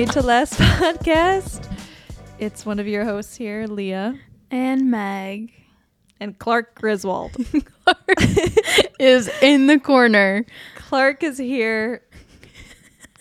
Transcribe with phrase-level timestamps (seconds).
[0.00, 1.70] Made to Last podcast.
[2.38, 4.18] It's one of your hosts here, Leah,
[4.50, 5.52] And Meg
[6.18, 7.36] and Clark Griswold.
[8.98, 10.46] is in the corner.
[10.76, 12.00] Clark is here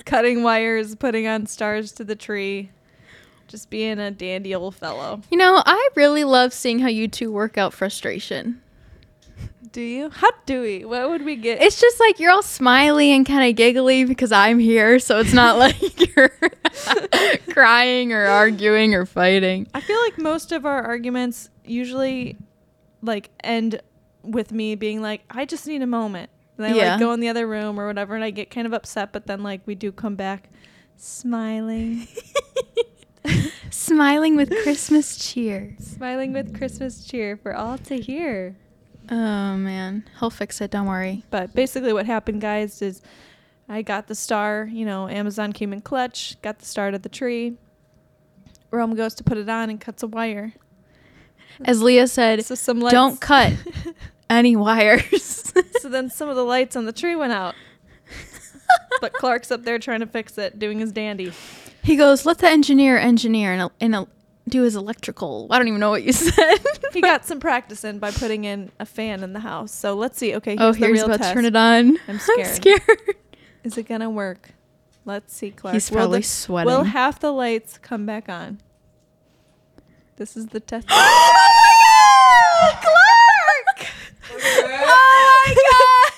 [0.05, 2.71] cutting wires, putting on stars to the tree,
[3.49, 5.19] just being a dandy old fellow.
[5.29, 8.61] You know, I really love seeing how you two work out frustration.
[9.71, 10.09] Do you?
[10.09, 10.83] How do we?
[10.85, 11.61] What would we get?
[11.61, 15.33] It's just like you're all smiley and kind of giggly because I'm here, so it's
[15.33, 16.31] not like you're
[17.51, 19.67] crying or arguing or fighting.
[19.73, 22.37] I feel like most of our arguments usually
[23.01, 23.81] like end
[24.23, 26.29] with me being like, I just need a moment.
[26.57, 26.91] And I Yeah.
[26.91, 29.27] like go in the other room or whatever and I get kind of upset, but
[29.27, 30.49] then like we do come back
[30.97, 32.07] smiling.
[33.71, 35.75] Smiling with Christmas cheer.
[35.79, 38.55] smiling with Christmas cheer for all to hear.
[39.11, 40.71] Oh man, he'll fix it.
[40.71, 41.23] Don't worry.
[41.29, 43.01] But basically what happened guys is
[43.67, 47.09] I got the star, you know, Amazon came in clutch, got the star to the
[47.09, 47.57] tree.
[48.71, 50.53] Rome goes to put it on and cuts a wire.
[51.65, 53.53] As Leah said, So some lights don't cut
[54.29, 55.51] any wires.
[55.81, 57.55] so then some of the lights on the tree went out.
[59.01, 61.33] but Clark's up there trying to fix it, doing his dandy.
[61.83, 64.07] he goes, "Let the engineer engineer and and
[64.49, 66.57] do his electrical." I don't even know what you said.
[66.93, 69.71] He got some practice in by putting in a fan in the house.
[69.73, 70.35] So let's see.
[70.35, 71.29] Okay, oh, here's oh, the here's real about test.
[71.29, 71.97] to turn it on.
[72.07, 72.39] I'm scared.
[72.47, 73.15] I'm scared.
[73.63, 74.51] Is it gonna work?
[75.05, 75.73] Let's see, Clark.
[75.73, 76.71] He's Will probably the- sweating.
[76.73, 78.59] Will half the lights come back on?
[80.17, 80.87] This is the test.
[80.91, 83.91] oh my god, Clark!
[84.33, 84.35] oh
[84.67, 86.13] my god,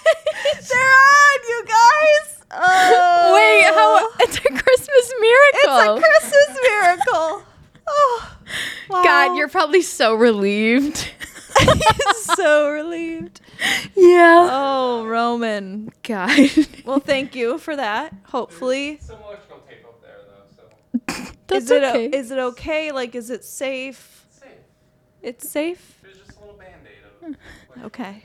[0.69, 2.43] They're on, you guys.
[2.53, 4.09] Oh, Wait, how?
[4.25, 5.97] It's a Christmas miracle.
[5.97, 7.43] It's a Christmas miracle.
[8.91, 9.03] Wow.
[9.03, 11.09] God, you're probably so relieved.
[12.35, 13.39] so relieved.
[13.95, 14.49] yeah.
[14.51, 15.91] Oh, Roman.
[16.03, 16.37] God.
[16.85, 18.13] Well, thank you for that.
[18.25, 22.09] Hopefully, Some electrical tape up there though, so That's is it okay.
[22.11, 22.91] O- is it okay?
[22.91, 24.25] Like, is it safe?
[24.27, 24.49] It's safe.
[25.21, 25.99] It's safe.
[26.01, 27.35] There's just a little band-aid of
[27.75, 27.85] hmm.
[27.85, 28.23] Okay.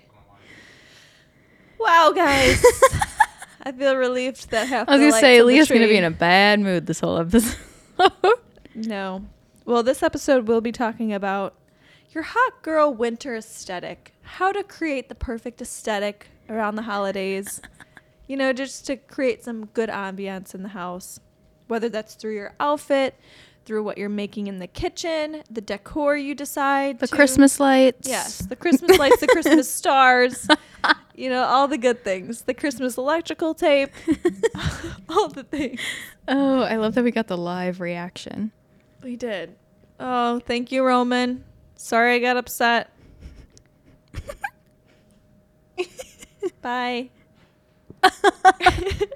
[1.78, 2.64] Wow, guys.
[3.62, 4.88] I feel relieved that half.
[4.88, 7.56] I was gonna say lights Leah's gonna be in a bad mood this whole episode.
[8.74, 9.24] No.
[9.66, 11.54] Well, this episode we'll be talking about
[12.12, 14.14] your hot girl winter aesthetic.
[14.22, 17.60] How to create the perfect aesthetic around the holidays.
[18.28, 21.18] you know, just to create some good ambiance in the house.
[21.66, 23.16] Whether that's through your outfit,
[23.64, 27.00] through what you're making in the kitchen, the decor you decide.
[27.00, 28.08] the to- Christmas lights.
[28.08, 30.46] Yes, the Christmas lights, the Christmas stars,
[31.16, 32.42] you know, all the good things.
[32.42, 33.90] The Christmas electrical tape,
[35.08, 35.80] all the things.
[36.28, 38.52] Oh, I love that we got the live reaction.
[39.06, 39.54] We did.
[40.00, 41.44] Oh, thank you, Roman.
[41.76, 42.90] Sorry I got upset.
[46.60, 47.10] Bye.
[48.02, 49.06] my dresser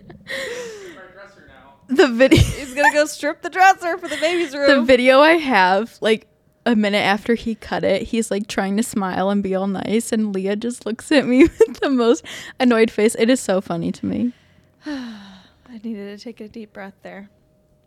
[1.49, 1.75] now.
[1.89, 2.39] The video.
[2.39, 4.69] He's gonna go strip the dresser for the baby's room.
[4.69, 6.28] the video I have, like
[6.65, 10.12] a minute after he cut it, he's like trying to smile and be all nice,
[10.12, 12.25] and Leah just looks at me with the most
[12.61, 13.17] annoyed face.
[13.19, 14.34] It is so funny to me.
[14.87, 17.28] I needed to take a deep breath there,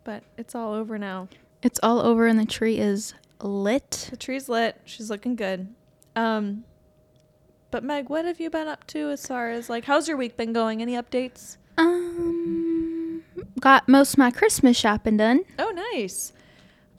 [0.04, 1.28] but it's all over now.
[1.64, 4.08] It's all over, and the tree is lit.
[4.10, 4.80] The tree's lit.
[4.84, 5.74] She's looking good.
[6.14, 6.64] Um,
[7.70, 10.36] but Meg, what have you been up to as far as like how's your week
[10.36, 10.80] been going?
[10.82, 11.56] Any updates?
[11.76, 13.24] Um,
[13.60, 15.40] got most of my Christmas shopping done.
[15.58, 16.32] Oh, nice.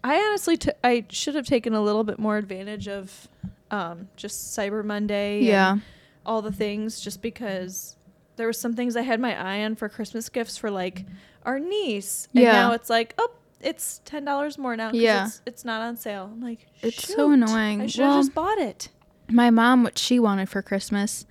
[0.03, 3.27] I honestly, t- I should have taken a little bit more advantage of
[3.71, 5.37] um, just Cyber Monday.
[5.37, 5.77] and Yeah.
[6.25, 7.95] all the things, just because
[8.35, 11.05] there were some things I had my eye on for Christmas gifts for like
[11.43, 12.27] our niece.
[12.33, 12.51] And Yeah.
[12.51, 13.31] now it's like, oh,
[13.61, 14.91] it's ten dollars more now.
[14.93, 15.27] Yeah.
[15.27, 16.29] It's, it's not on sale.
[16.31, 17.81] I'm like, It's so annoying.
[17.81, 18.89] I should have Well- just bought it.
[19.29, 21.25] My mom, what she wanted for Christmas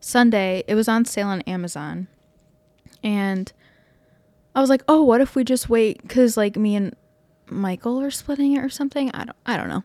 [0.00, 2.08] Sunday, it was on sale on Amazon.
[3.02, 3.52] And
[4.56, 6.96] I was like, "Oh, what if we just wait cuz like me and
[7.46, 9.84] Michael are splitting it or something?" I don't I don't know.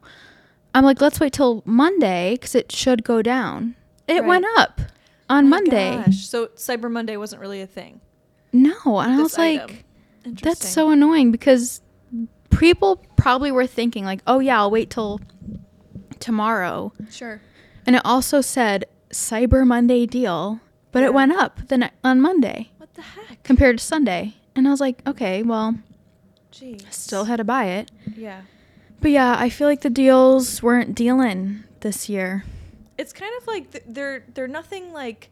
[0.74, 3.76] I'm like, "Let's wait till Monday cuz it should go down."
[4.08, 4.26] It Right.
[4.28, 4.82] went up
[5.30, 5.98] on oh My Monday.
[6.06, 6.28] gosh.
[6.28, 8.02] So Cyber Monday wasn't really a thing.
[8.52, 9.78] No, and I was like, item.
[10.26, 11.82] That's so annoying because
[12.50, 15.20] people probably were thinking like, "Oh yeah, I'll wait till
[16.20, 17.42] tomorrow." sure.
[17.86, 20.62] And it also said Cyber Monday deal,
[20.92, 21.08] but Yeah.
[21.08, 23.44] it went up the ne- on Monday What the heck?
[23.44, 24.36] compared to Sunday.
[24.56, 25.76] And I was like, okay, well,
[26.52, 26.92] Jeez.
[26.94, 27.92] still had to buy it.
[28.16, 28.44] Yeah.
[29.02, 32.46] But yeah, I feel like the deals weren't dealing this year.
[32.98, 35.30] it's kind of like th- they're they're nothing like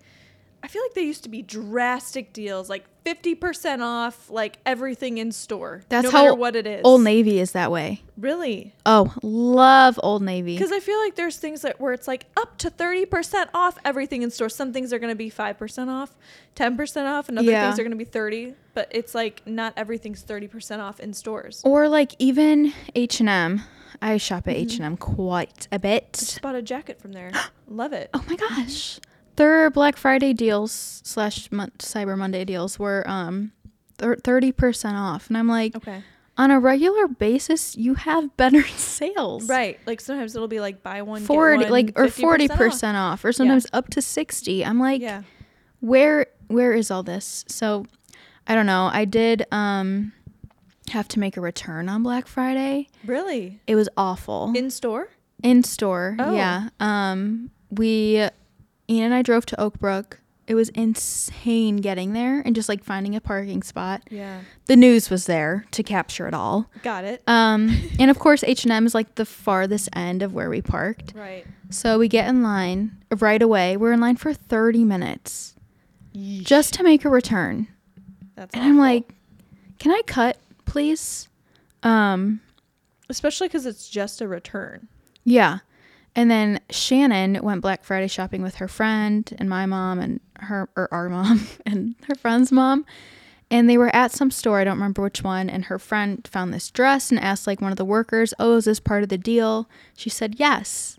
[0.63, 5.31] I feel like they used to be drastic deals, like 50% off, like everything in
[5.31, 5.81] store.
[5.89, 6.81] That's no how matter what it is.
[6.83, 8.03] Old Navy is that way.
[8.15, 8.71] Really?
[8.85, 10.55] Oh, love Old Navy.
[10.55, 14.21] Because I feel like there's things that where it's like up to 30% off everything
[14.21, 14.49] in store.
[14.49, 16.15] Some things are going to be 5% off,
[16.55, 17.65] 10% off, and other Yeah.
[17.67, 21.61] things are going to be 30, but it's like not everything's 30% off in stores.
[21.65, 23.61] Or like even H&M.
[23.99, 24.63] I shop at Mm-hmm.
[24.83, 26.03] H&M quite a bit.
[26.13, 27.31] I just bought a jacket from there.
[27.67, 28.09] Love it.
[28.13, 28.99] Oh my gosh.
[29.35, 33.51] Their Black Friday deals slash Cyber Monday deals were um
[33.97, 35.27] 30% off.
[35.27, 36.01] And I'm like, Okay.
[36.37, 39.47] on a regular basis, you have better sales.
[39.47, 39.79] Right.
[39.85, 42.95] Like sometimes it'll be like buy one, 40 get one, like or 40% off.
[42.95, 43.25] off.
[43.25, 44.65] or sometimes up to 60.
[44.65, 45.21] I'm like, yeah.
[45.81, 47.45] where where is all this?
[47.47, 47.85] So
[48.47, 48.89] I don't know.
[48.91, 50.13] I did um
[50.89, 52.89] have to make a return on Black Friday.
[53.05, 53.61] Really?
[53.67, 54.51] It was awful.
[54.55, 55.09] In store?
[55.43, 56.35] In store, Oh.
[56.35, 56.69] yeah.
[56.81, 58.27] Um, we,
[58.91, 60.17] Ian and I drove to Oakbrook.
[60.47, 64.01] It was insane getting there and just like finding a parking spot.
[64.09, 64.41] Yeah.
[64.65, 66.69] The news was there to capture it all.
[66.83, 67.23] Got it.
[67.25, 70.61] Um, and of course, H and M is like the farthest end of where we
[70.61, 71.13] parked.
[71.15, 71.45] Right.
[71.69, 73.77] So we get in line right away.
[73.77, 75.55] We're in line for thirty minutes
[76.13, 77.69] just to make a return,
[78.35, 79.13] That's and I'm like,
[79.79, 81.29] "Can I cut, please?"
[81.83, 82.41] Um,
[83.07, 84.89] especially because it's just a return.
[85.23, 85.59] Yeah.
[86.15, 90.69] And then Shannon went Black Friday shopping with her friend and my mom and her
[90.75, 92.85] or our mom and her friend's mom.
[93.49, 96.53] And they were at some store, I don't remember which one, and her friend found
[96.53, 99.17] this dress and asked like one of the workers, "Oh, is this part of the
[99.17, 100.97] deal?" She said, "Yes."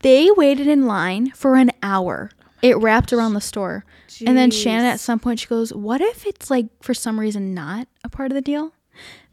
[0.00, 2.30] They waited in line for an hour.
[2.62, 3.84] it wrapped around the store.
[4.24, 7.52] And then Shannon at some point she goes, "What if it's like for some reason
[7.54, 8.72] not a part of the deal?"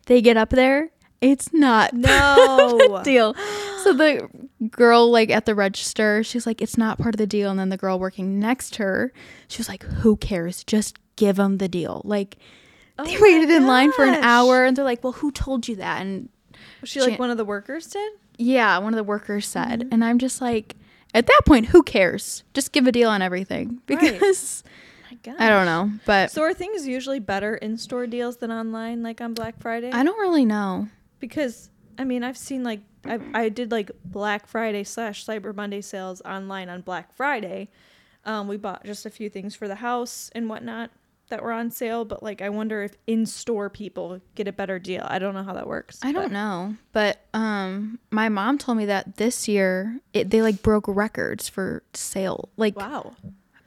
[0.07, 0.89] They get up there,
[1.21, 3.01] it's not No.
[3.03, 3.35] deal.
[3.83, 4.29] So the
[4.69, 7.69] girl like at the register, she's like, "It's not part of the deal." And then
[7.69, 9.13] the girl working next to her,
[9.47, 10.63] she was like, "Who cares?
[10.63, 12.37] Just give them the deal." Like
[13.03, 15.77] they Oh waited in line for an hour, and they're like, "Well, who told you
[15.77, 16.29] that?" And
[16.81, 18.11] Was she like one of the workers did?
[18.37, 19.89] yeah, one of the workers said, Mm-hmm.
[19.93, 20.75] and I'm just like,
[21.13, 22.43] at that point, who cares?
[22.53, 24.63] Just give a deal on everything because
[25.11, 25.35] My God.
[25.39, 29.19] I don't know, but So are things usually better in store deals than online, like
[29.21, 29.91] on Black Friday?
[29.91, 30.87] I don't really know.
[31.19, 35.81] Because I mean I've seen like I I did like Black Friday slash Cyber Monday
[35.81, 37.69] sales online on Black Friday.
[38.25, 40.91] Um, we bought just a few things for the house and whatnot
[41.29, 44.79] that were on sale, but like I wonder if in store people get a better
[44.79, 45.05] deal.
[45.07, 45.99] I don't know how that works.
[46.03, 50.61] I don't know, but um, my mom told me that this year it, they like
[50.63, 53.13] broke records for sale, like Wow.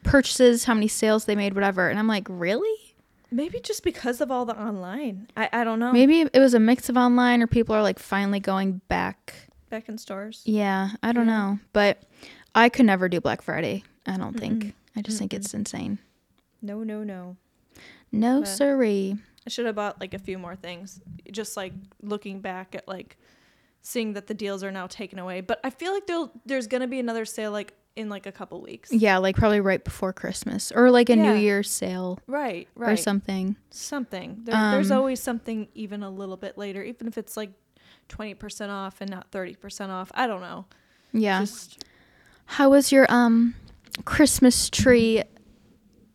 [0.03, 1.89] purchases, how many sales they made, whatever.
[1.89, 2.82] And I'm like, really?
[3.33, 5.29] Maybe just because of all the online.
[5.37, 5.93] I, I don't know.
[5.93, 9.35] Maybe it was a mix of online or people are like finally going back.
[9.71, 10.43] back in stores.
[10.45, 11.39] Yeah, I don't Yeah.
[11.39, 12.03] know, but
[12.55, 13.85] I could never do Black Friday.
[14.07, 14.75] I don't think.
[14.95, 15.99] I just think it's insane.
[16.61, 17.37] No, no, no.
[18.13, 19.17] No, But- siree.
[19.47, 21.01] I should have bought like a few more things.
[21.33, 23.17] Just like looking back at like
[23.81, 25.41] seeing that the deals are now taken away.
[25.41, 28.61] But I feel like there'll there's gonna be another sale like in like a couple
[28.61, 28.93] weeks.
[28.93, 32.93] Yeah, like probably right before Christmas or like a New Year's sale Right, right.
[32.93, 33.57] or something.
[33.71, 34.41] something.
[34.45, 37.51] There, there's Um, always something even a little bit later, even if it's like
[38.09, 40.11] twenty percent off and not thirty percent off.
[40.15, 40.67] I don't know.
[41.13, 41.41] Yeah.
[41.41, 41.85] Just
[42.47, 43.55] How was your um
[44.05, 45.23] Christmas tree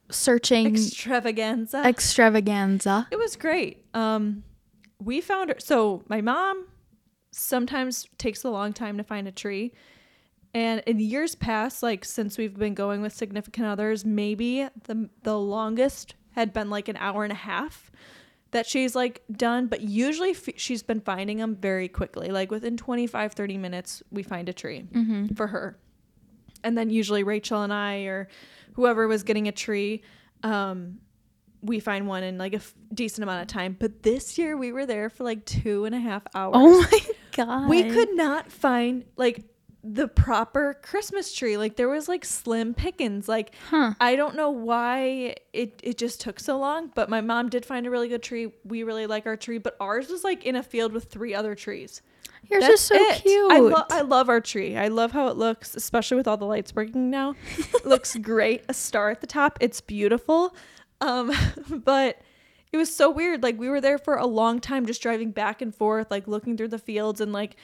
[0.09, 1.83] searching extravaganza.
[1.85, 3.07] extravaganza?
[3.11, 3.85] It was great.
[3.93, 4.43] Um,
[4.99, 5.57] we found her.
[5.59, 6.65] So my mom
[7.31, 9.73] sometimes takes a long time to find a tree,
[10.57, 15.37] and in years past, like since we've been going with significant others, maybe the the
[15.37, 17.91] longest had been like an hour and a half
[18.51, 19.67] that she's like done.
[19.67, 22.29] But usually f- she's been finding them very quickly.
[22.29, 25.35] Like within 25, 30 minutes, we find a tree Mm-hmm.
[25.35, 25.77] for her.
[26.63, 28.27] And then usually Rachel and I or
[28.73, 30.01] whoever was getting a tree,
[30.43, 30.99] um,
[31.61, 33.75] we find one in like a f- decent amount of time.
[33.79, 36.55] But this year we were there for like two and a half hours.
[36.55, 36.99] Oh my
[37.33, 37.69] god.
[37.69, 39.43] we could not find like
[39.83, 41.57] the proper Christmas tree.
[41.57, 43.29] Like there was like slim pickings.
[43.29, 43.93] Like Huh.
[43.99, 47.85] I don't know why it it just took so long, but my mom did find
[47.85, 48.51] a really good tree.
[48.65, 51.55] We really like our tree, but ours was like in a field with three other
[51.55, 52.01] trees.
[52.49, 53.21] Yours That's is so it.
[53.23, 53.51] cute.
[53.51, 54.77] I, lo- I love our tree.
[54.77, 57.35] I love how it looks, especially with all the lights working now.
[57.57, 58.63] it looks great.
[58.69, 59.57] A star at the top.
[59.59, 60.55] It's beautiful.
[61.01, 61.31] Um,
[61.69, 62.21] but
[62.71, 63.43] it was so weird.
[63.43, 66.55] Like we were there for a long time, just driving back and forth, like looking
[66.57, 67.55] through the fields and like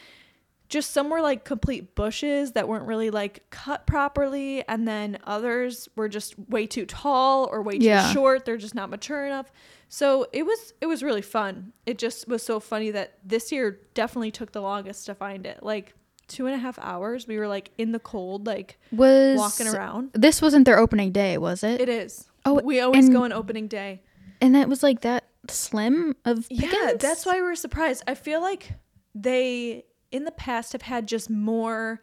[0.74, 5.88] just some were like complete bushes that weren't really like cut properly and then others
[5.96, 8.12] were just way too tall or way too Yeah.
[8.12, 9.51] short they're just not mature enough
[9.89, 13.80] so it was it was really fun it just was so funny that this year
[13.94, 15.94] definitely took the longest to find it like
[16.30, 17.27] two and a half hours.
[17.27, 20.12] We were like in the cold, like Was walking around.
[20.13, 21.82] This wasn't their opening day, was it?
[21.82, 22.27] It is.
[22.46, 24.01] Oh, we always and- go on opening day.
[24.42, 27.01] and that was like that slim of Yeah, pickings?
[27.01, 28.03] that's why we were surprised.
[28.08, 28.72] I feel like
[29.13, 32.01] they in the past have had just more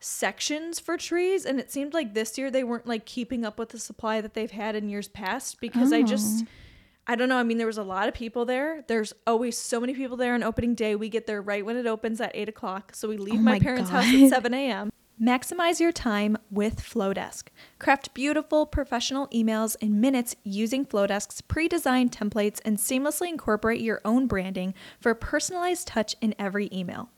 [0.00, 3.68] sections for trees and it seemed like this year they weren't like keeping up with
[3.68, 6.48] the supply that they've had in years past because I just Oh.
[7.04, 7.36] I don't know.
[7.36, 8.84] I mean, there was a lot of people there.
[8.86, 10.94] There's always so many people there on opening day.
[10.94, 12.94] We get there right when it opens at 8 o'clock.
[12.94, 14.04] So we leave Oh my, my parents' God.
[14.04, 14.92] house at 7 a.m.
[15.20, 17.48] Maximize your time with Flodesk.
[17.80, 24.00] Craft beautiful professional emails in minutes using Flodesk's pre designed templates and seamlessly incorporate your
[24.04, 27.10] own branding for a personalized touch in every email.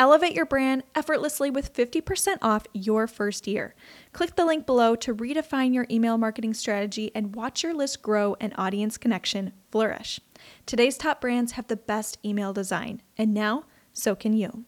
[0.00, 3.74] Elevate your brand effortlessly with 50% off your first year.
[4.14, 8.34] Click the link below to redefine your email marketing strategy and watch your list grow
[8.40, 10.18] and audience connection flourish.
[10.64, 14.64] Today's top brands have the best email design, and now so can you.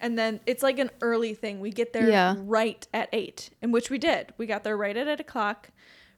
[0.00, 1.60] And then it's like an early thing.
[1.60, 2.34] We get there Yeah.
[2.40, 4.34] right at eight, in which we did.
[4.36, 5.70] We got there right at eight o'clock,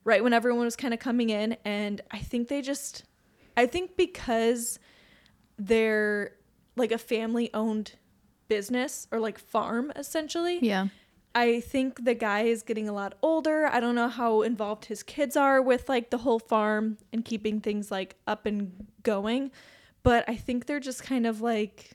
[0.02, 1.58] right when everyone was kind of coming in.
[1.62, 3.04] And I think they just,
[3.54, 4.78] I think because
[5.58, 6.32] they're
[6.76, 7.92] like a family owned
[8.48, 10.58] business or like farm essentially.
[10.62, 10.88] Yeah.
[11.34, 13.66] I think the guy is getting a lot older.
[13.66, 17.60] I don't know how involved his kids are with like the whole farm and keeping
[17.60, 19.50] things like up and going,
[20.02, 21.90] but I think they're just kind of like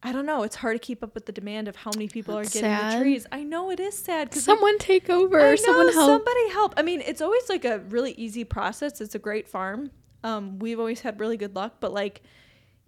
[0.00, 2.36] I don't know, it's hard to keep up with the demand of how many people
[2.36, 2.92] That's are getting sad.
[2.98, 3.26] the trees.
[3.32, 5.40] I know it is sad cuz Someone take over.
[5.40, 6.06] I know, Someone help.
[6.06, 6.74] somebody help.
[6.76, 9.00] I mean, it's always like a really easy process.
[9.00, 9.90] It's a great farm.
[10.24, 12.22] Um we've always had really good luck, but like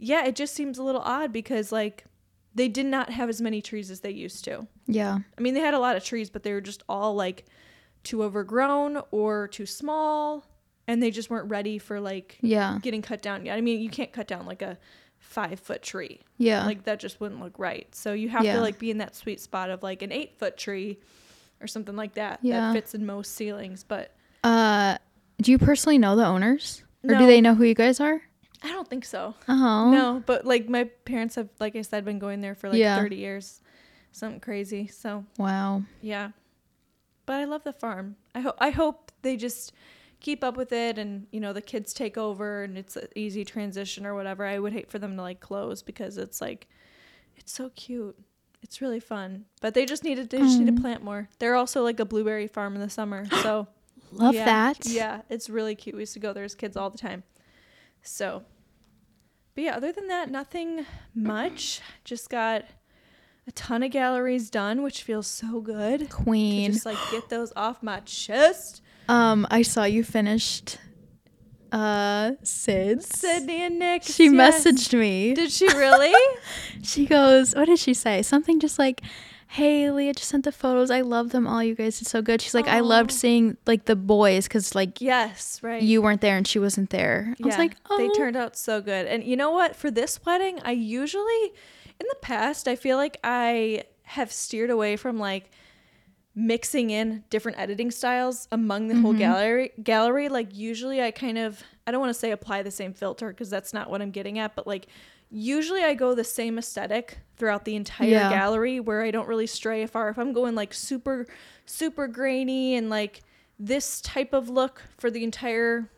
[0.03, 2.05] yeah, it just seems a little odd because like
[2.55, 4.67] they did not have as many trees as they used to.
[4.87, 5.19] yeah.
[5.39, 7.45] I mean, they had a lot of trees, but they were just all like
[8.03, 10.45] too overgrown or too small,
[10.89, 12.79] and they just weren't ready for like Yeah.
[12.83, 13.57] getting cut down yet.
[13.57, 14.79] I mean, you can't cut down like a
[15.19, 16.65] five foot tree, Yeah.
[16.65, 17.95] like that just wouldn't look right.
[17.95, 18.55] So you have Yeah.
[18.57, 20.99] to like be in that sweet spot of like an eight foot tree
[21.61, 22.61] or something like that Yeah.
[22.69, 23.85] that fits in most ceilings.
[23.85, 24.97] But uh
[25.43, 26.83] do you personally know the owners?
[27.05, 27.19] Or No.
[27.21, 28.23] do they know who you guys are?
[28.63, 29.35] I don't think so.
[29.49, 29.91] Oh.
[29.91, 32.97] No, but like my parents have, like I said, been going there for like Yeah.
[32.97, 33.61] 30 years,
[34.13, 34.87] something crazy.
[34.87, 35.83] So Wow.
[36.03, 36.31] Yeah.
[37.27, 38.17] But I love the farm.
[38.35, 39.73] I hope I hope they just
[40.21, 43.45] keep up with it and you know the kids take over and it's an easy
[43.45, 44.45] transition or whatever.
[44.45, 46.69] I would hate for them to like close because it's like
[47.37, 48.19] it's so cute.
[48.63, 49.47] It's really fun.
[49.63, 50.83] But they just needed they just need to Mm.
[50.83, 51.29] plant more.
[51.39, 53.25] They're also like a blueberry farm in the summer.
[53.43, 53.69] So
[54.13, 54.87] Love yeah, that.
[54.87, 55.95] Yeah, it's really cute.
[55.95, 57.23] We used to go there as kids all the time.
[58.03, 58.43] So
[59.55, 61.81] but yeah, other than that, nothing much.
[62.05, 62.65] Just got
[63.47, 66.01] a ton of galleries done, which feels so good.
[66.01, 66.73] To Queen.
[66.73, 68.83] just like get those off my chest.
[69.09, 70.79] Um, I saw you finished
[71.73, 73.07] uh Sid's.
[73.19, 74.03] Sydney and Nick.
[74.05, 74.65] She yes.
[74.65, 75.35] messaged me.
[75.35, 76.15] Did she really?
[76.83, 78.23] She goes, What did she say?
[78.23, 79.03] Something just like,
[79.53, 80.93] Hey, Leah just sent the photos.
[80.93, 81.61] I love them all.
[81.61, 82.41] You guys, it's so good.
[82.41, 85.83] She's like, I loved seeing like the boys because like yes, right.
[85.83, 87.35] you weren't there and she wasn't there.
[87.43, 89.07] I was like, Oh, they turned out so good.
[89.07, 89.75] And you know what?
[89.75, 91.43] For this wedding, I usually,
[91.99, 95.51] in the past, I feel like I have steered away from like
[96.37, 99.03] mixing in different editing styles among the Mm-hmm.
[99.03, 99.73] whole gallery.
[99.83, 103.31] Gallery, like usually, I kind of, I don't want to say apply the same filter
[103.31, 104.87] because that's not what I'm getting at, but like
[105.31, 108.31] usually I go the same aesthetic throughout the entire Yeah.
[108.31, 110.09] gallery where I don't really stray far.
[110.11, 111.27] If I'm going like super,
[111.67, 113.23] super grainy and like
[113.59, 115.89] this type of look for the entire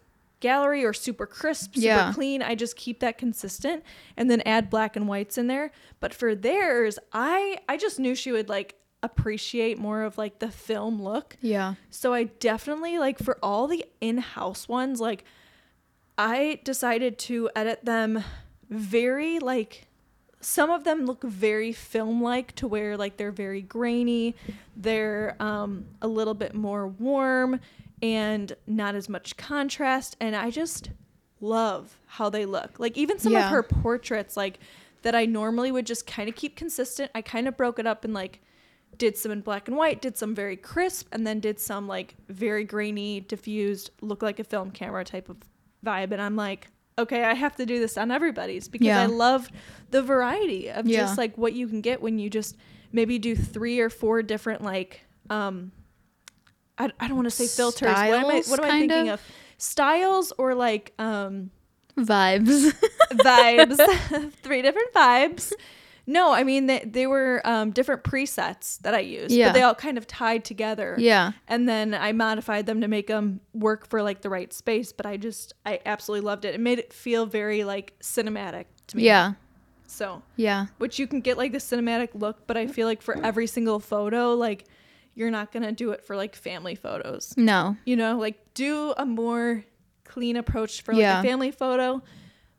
[0.40, 2.12] gallery or super crisp, super Yeah.
[2.12, 3.84] clean, I just keep that consistent
[4.16, 5.70] and then add black and whites in there.
[6.00, 8.74] But for theirs, I I just knew she would like
[9.04, 11.36] appreciate more of like the film look.
[11.40, 11.74] Yeah.
[11.90, 15.24] So I definitely like for all the in-house ones, like
[16.18, 18.22] I decided to edit them
[18.72, 19.86] very like
[20.40, 24.34] some of them look very film like to where like they're very grainy,
[24.76, 27.60] they're um a little bit more warm
[28.02, 30.90] and not as much contrast and I just
[31.40, 32.80] love how they look.
[32.80, 33.44] Like even some Yeah.
[33.46, 34.58] of her portraits like
[35.02, 37.10] that I normally would just kind of keep consistent.
[37.14, 38.40] I kind of broke it up and like
[38.98, 42.14] did some in black and white, did some very crisp, and then did some like
[42.28, 45.38] very grainy, diffused, look like a film camera type of
[45.84, 46.12] vibe.
[46.12, 49.00] And I'm like, okay, I have to do this on everybody's because Yeah.
[49.02, 49.48] I love
[49.90, 51.02] the variety of Yeah.
[51.02, 52.56] just like what you can get when you just
[52.92, 55.72] maybe do three or four different like um
[56.78, 57.88] I, I don't want to say filters.
[57.88, 59.14] What am I what am I thinking of?
[59.20, 59.26] of?
[59.58, 61.50] Styles or like um
[61.96, 62.72] Vibes.
[63.12, 65.52] vibes three different vibes
[66.06, 69.48] no i mean they, they were um, different presets that i used Yeah.
[69.48, 71.32] but they all kind of tied together yeah.
[71.48, 75.06] and then i modified them to make them work for like the right space but
[75.06, 79.04] i just i absolutely loved it it made it feel very like cinematic to me
[79.04, 79.34] Yeah.
[79.86, 80.66] So, Yeah.
[80.78, 83.78] which you can get like the cinematic look, but I feel like for every single
[83.78, 84.64] photo, like
[85.14, 87.34] you're not going to do it for like family photos.
[87.36, 87.76] No.
[87.84, 89.64] You know, like do a more
[90.04, 91.20] clean approach for like Yeah.
[91.20, 92.02] a family photo,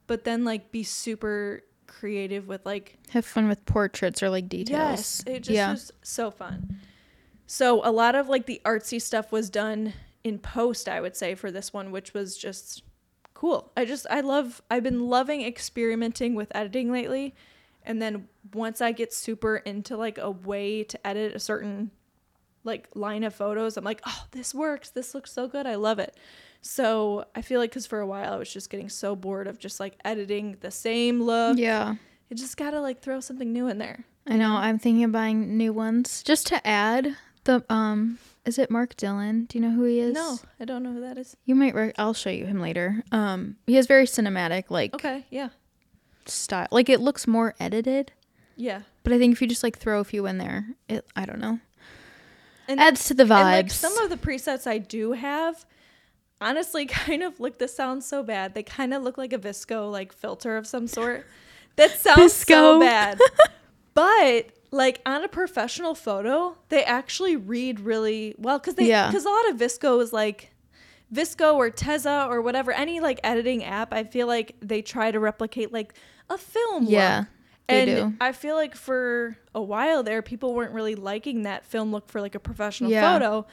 [0.06, 1.64] but then like be super
[2.00, 4.80] creative with like Have fun with portraits or like details.
[4.80, 5.72] Yes, it just yeah.
[5.72, 6.80] was so fun.
[7.46, 11.36] So a lot of like the artsy stuff was done in post, I would say,
[11.36, 12.84] for this one, which was just
[13.34, 13.72] cool.
[13.76, 17.36] I just I love I've been loving experimenting with editing lately.
[17.86, 21.92] And then once I get super into like a way to edit a certain
[22.64, 24.90] like line of photos, I'm like, oh, this works.
[24.90, 25.68] This looks so good.
[25.68, 26.16] I love it.
[26.66, 29.60] So I feel like because for a while I was just getting so bored of
[29.60, 31.58] just like editing the same look.
[31.58, 31.96] yeah.
[32.30, 34.06] You just gotta like throw something new in there.
[34.26, 34.56] I know.
[34.56, 38.18] I'm thinking of buying new ones just to add the um.
[38.46, 39.46] Is it Mark Dillon?
[39.46, 40.14] Do you know who he is?
[40.14, 41.36] No, I don't know who that is.
[41.46, 41.76] You might.
[41.76, 43.04] Rec- I'll show you him later.
[43.12, 45.50] Um, he has very cinematic like Okay, yeah.
[46.26, 46.68] style.
[46.72, 48.12] Like it looks more edited,
[48.56, 48.82] Yeah.
[49.04, 51.06] but I think if you just like throw a few in there, it.
[51.16, 51.60] I don't know.
[52.68, 53.32] And, Adds to the vibes.
[53.42, 55.66] and like some of the presets I do have,
[56.44, 57.58] honestly, kind of look.
[57.60, 58.54] This sounds so bad.
[58.54, 61.26] They kind of look like a VSCO like filter of some sort.
[61.78, 63.20] That sounds so bad.
[63.94, 69.08] but like on a professional photo, they actually read really well because they Yeah.
[69.08, 70.50] because a lot of VSCO is like.
[71.14, 75.20] VSCO or Tezza or whatever, any like editing app, I feel like they try to
[75.20, 75.94] replicate like
[76.28, 76.86] a film.
[76.88, 77.28] Yeah, look.
[77.68, 78.18] they and do.
[78.20, 82.20] I feel like for a while there, people weren't really liking that film look for
[82.20, 83.14] like a professional Yeah.
[83.14, 83.46] photo.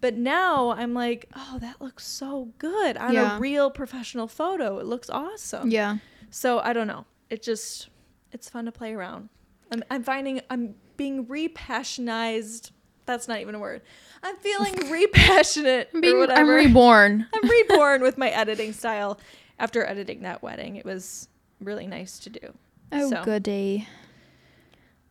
[0.00, 3.36] But now I'm like, oh, that looks so good on Yeah.
[3.36, 4.78] a real professional photo.
[4.78, 5.70] It looks awesome.
[5.70, 5.98] yeah.
[6.30, 7.04] So I don't know.
[7.30, 7.88] It just,
[8.32, 9.28] it's fun to play around.
[9.72, 12.70] I'm, I'm finding I'm being repassionized.
[13.06, 13.82] That's not even a word.
[14.22, 17.26] I'm feeling repassionate I'm, or being, I'm reborn.
[17.34, 19.18] I'm reborn with my editing style
[19.58, 20.76] after editing that wedding.
[20.76, 21.28] It was
[21.60, 22.52] really nice to do.
[22.92, 23.24] Oh, So.
[23.24, 23.88] goody.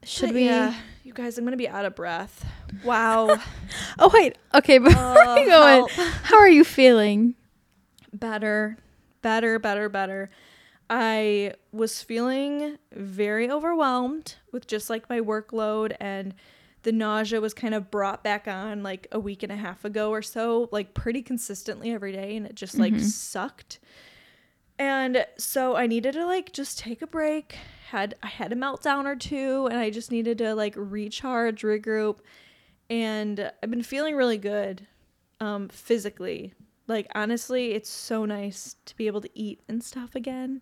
[0.08, 0.46] Should we?
[0.46, 0.74] Yeah,
[1.04, 2.46] you guys, I'm gonna be out of breath.
[2.84, 3.38] Wow.
[4.00, 4.38] Oh wait.
[4.54, 7.34] Okay, before Oh, we go in, how are you feeling?
[8.14, 8.78] better,
[9.22, 10.30] better, better, better.
[10.90, 16.34] I was feeling very overwhelmed with just like my workload and
[16.84, 20.12] the nausea was kind of brought back on like a week and a half ago
[20.12, 23.02] or so, like pretty consistently every day and it just like Mhm.
[23.02, 23.80] sucked.
[24.80, 27.58] And so I needed to like just take a break.
[27.92, 32.18] Had I had a meltdown or two and I just needed to like recharge, regroup.
[32.90, 34.88] And I've been feeling really good
[35.40, 36.54] um physically.
[36.88, 40.62] Like honestly, it's so nice to be able to eat and stuff again.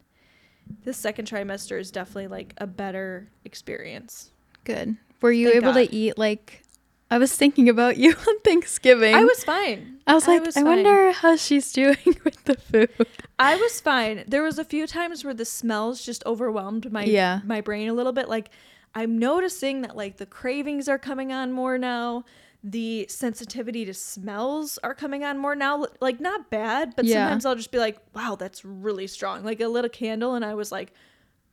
[0.84, 4.32] This second trimester is definitely like a better experience.
[4.64, 4.98] Good.
[5.22, 5.88] Were you Thank able God.
[5.88, 6.64] to eat like?
[7.12, 9.14] I was thinking about you on Thanksgiving.
[9.16, 10.00] I was fine.
[10.08, 10.66] I was like, I, was fine.
[10.66, 13.08] wonder how she's doing with the food.
[13.40, 14.24] I was fine.
[14.28, 17.42] There was a few times where the smells just overwhelmed my Yeah.
[17.46, 18.28] my brain a little bit.
[18.30, 18.50] Like
[18.94, 22.24] I'm noticing that like the cravings are coming on more now.
[22.64, 25.86] The sensitivity to smells are coming on more now.
[26.02, 27.26] Like not bad, but Yeah.
[27.26, 30.44] sometimes I'll just be like, "Wow, that's really strong." Like I lit a candle and
[30.44, 30.92] I was like,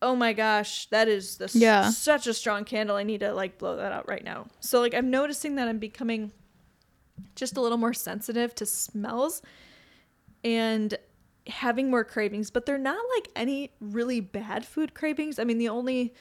[0.02, 1.88] "Oh my gosh, that is the Yeah.
[1.90, 2.96] such a strong candle.
[2.96, 5.78] I need to like blow that out right now." So like I'm noticing that I'm
[5.78, 6.32] becoming
[7.36, 9.40] just a little more sensitive to smells
[10.44, 10.94] and
[11.46, 15.38] having more cravings, but they're not like any really bad food cravings.
[15.38, 16.14] I mean, the only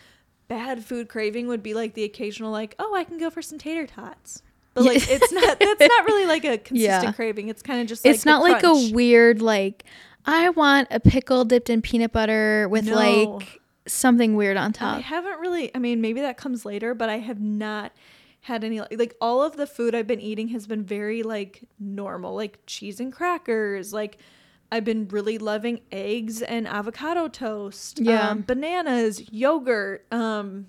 [0.47, 3.57] bad food craving would be like the occasional like, oh, I can go for some
[3.57, 4.41] tater tots.
[4.73, 7.11] But like it's not that's not really like a consistent Yeah.
[7.13, 7.49] craving.
[7.49, 9.83] It's kind of just like it's not like a weird like.
[10.23, 12.95] I want a pickle dipped in peanut butter with No.
[12.95, 14.97] like something weird on top.
[14.97, 15.73] I haven't really.
[15.75, 17.91] I mean, maybe that comes later, but I have not
[18.41, 22.35] had any like all of the food I've been eating has been very like normal,
[22.35, 23.93] like cheese and crackers.
[23.93, 24.17] Like
[24.71, 27.99] I've been really loving eggs and avocado toast.
[27.99, 28.29] Yeah.
[28.29, 30.05] um, bananas, yogurt.
[30.11, 30.67] Um,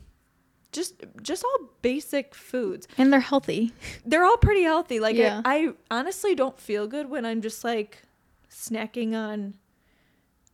[0.73, 2.89] just just all basic foods.
[2.99, 3.73] and they're healthy.
[4.07, 5.01] They're all pretty healthy.
[5.01, 5.43] Like Yeah.
[5.45, 8.03] I, I honestly don't feel good when I'm just like
[8.51, 9.55] snacking on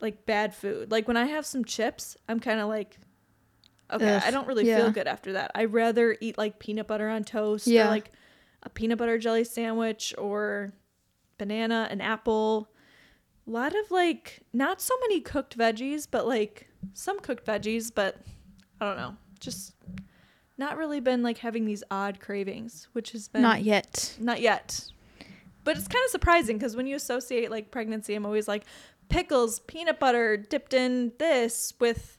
[0.01, 0.91] like bad food.
[0.91, 2.99] Like when I have some chips, I'm kind of like
[3.91, 4.77] okay, Ugh, I don't really yeah.
[4.79, 5.51] feel good after that.
[5.55, 7.87] I'd rather eat like peanut butter on toast Yeah.
[7.87, 8.11] or like
[8.63, 10.73] a peanut butter jelly sandwich or
[11.39, 12.69] banana, an apple.
[13.47, 18.17] A lot of like not so many cooked veggies, but like some cooked veggies, but
[18.81, 19.17] I don't know.
[19.41, 19.75] Just
[20.59, 24.17] not really been like having these odd cravings, which has been Not yet.
[24.21, 24.85] not yet.
[25.65, 28.65] But it's kind of surprising because when you associate like pregnancy, I'm always like
[29.09, 32.19] pickles, peanut butter dipped in this with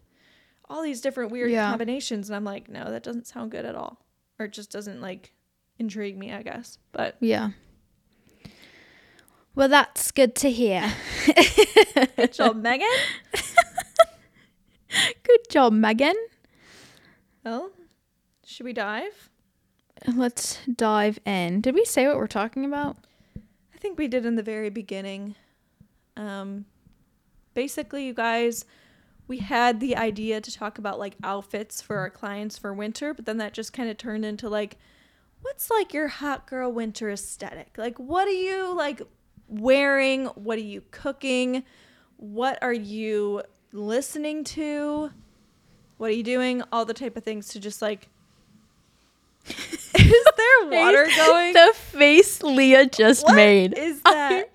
[0.69, 1.69] all these different weird Yeah.
[1.69, 2.29] combinations.
[2.29, 4.05] And I'm like, no, that doesn't sound good at all.
[4.39, 5.33] Or it just doesn't like
[5.77, 6.77] intrigue me, I guess.
[6.91, 7.49] But Yeah.
[9.55, 10.93] Well, that's good to hear.
[12.15, 12.83] good job, Meghan.
[15.23, 16.13] Good job, Meghan.
[17.45, 17.69] Well,
[18.45, 19.29] should we dive?
[20.07, 21.61] Let's dive in.
[21.61, 22.97] Did we say what we're talking about?
[23.37, 25.35] I think we did in the very beginning.
[26.17, 26.65] Um,
[27.53, 28.65] basically, you guys,
[29.27, 33.25] we had the idea to talk about like outfits for our clients for winter, but
[33.25, 34.77] then that just kind of turned into like,
[35.41, 37.75] what's like your hot girl winter aesthetic?
[37.77, 39.01] Like, what are you like
[39.47, 40.25] wearing?
[40.27, 41.63] What are you cooking?
[42.17, 45.11] What are you listening to?
[45.97, 46.63] What are you doing?
[46.71, 48.09] All the type of things to just like.
[49.95, 51.53] Is there water going?
[51.53, 53.77] The face Leah just What made.
[53.77, 54.49] is that?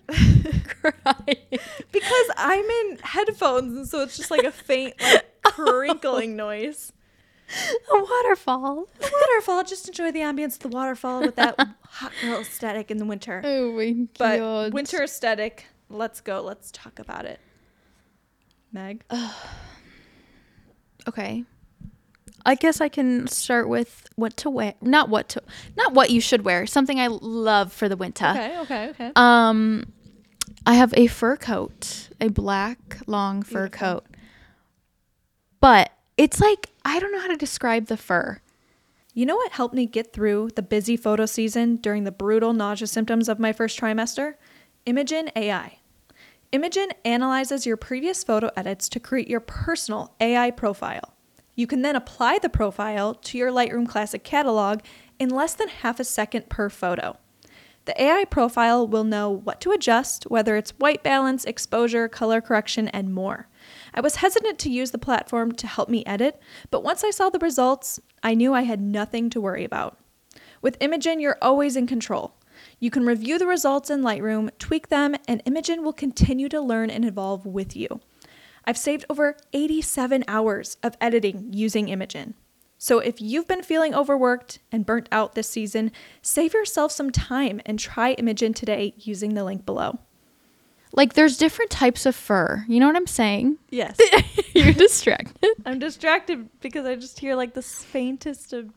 [0.64, 1.36] crying.
[1.92, 5.50] because I'm in headphones, and so it's just like a faint, like oh.
[5.50, 6.92] crinkling noise.
[7.92, 8.88] A waterfall.
[9.00, 9.64] The waterfall.
[9.64, 11.56] Just enjoy the ambience of the waterfall with that
[11.88, 13.42] hot girl aesthetic in the winter.
[13.44, 14.72] Oh my But god.
[14.72, 15.66] winter aesthetic.
[15.90, 16.40] Let's go.
[16.42, 17.40] Let's talk about it.
[18.72, 19.04] Meg.
[21.06, 21.44] Okay.
[22.46, 24.74] I guess I can start with what to wear.
[24.80, 25.42] Not what to
[25.76, 26.66] not what you should wear.
[26.66, 28.26] Something I love for the winter.
[28.26, 28.58] Okay.
[28.60, 28.88] Okay.
[28.90, 29.12] Okay.
[29.16, 29.84] Um
[30.66, 33.88] I have a fur coat, a black long fur Beautiful.
[34.00, 34.06] coat.
[35.60, 38.40] But it's like I don't know how to describe the fur.
[39.14, 42.88] You know what helped me get through the busy photo season during the brutal nausea
[42.88, 44.34] symptoms of my first trimester?
[44.86, 45.78] Imagen AI.
[46.52, 51.13] Imagen analyzes your previous photo edits to create your personal AI profile.
[51.54, 54.80] You can then apply the profile to your Lightroom Classic catalog
[55.18, 57.16] in less than half a second per photo.
[57.84, 62.88] The AI profile will know what to adjust, whether it's white balance, exposure, color correction,
[62.88, 63.48] and more.
[63.92, 66.40] I was hesitant to use the platform to help me edit,
[66.70, 69.98] but once I saw the results, I knew I had nothing to worry about.
[70.62, 72.34] With Imagen, you're always in control.
[72.80, 76.88] You can review the results in Lightroom, tweak them, and Imagen will continue to learn
[76.88, 78.00] and evolve with you.
[78.66, 82.34] I've saved over 87 hours of editing using Imagen.
[82.78, 85.90] So if you've been feeling overworked and burnt out this season,
[86.22, 89.98] save yourself some time and try Imagen today using the link below.
[90.92, 92.64] Like there's different types of fur.
[92.68, 93.58] You know what I'm saying?
[93.70, 93.98] Yes.
[94.54, 95.50] You're distracted.
[95.66, 98.70] I'm distracted because I just hear like the faintest of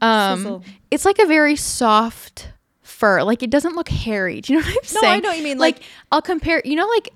[0.00, 0.64] Um Sizzle.
[0.90, 2.50] it's like a very soft
[2.82, 3.22] fur.
[3.22, 4.40] Like it doesn't look hairy.
[4.42, 5.02] Do you know what I'm saying?
[5.02, 7.08] No, I know what you mean, Like, like- I'll compare you know like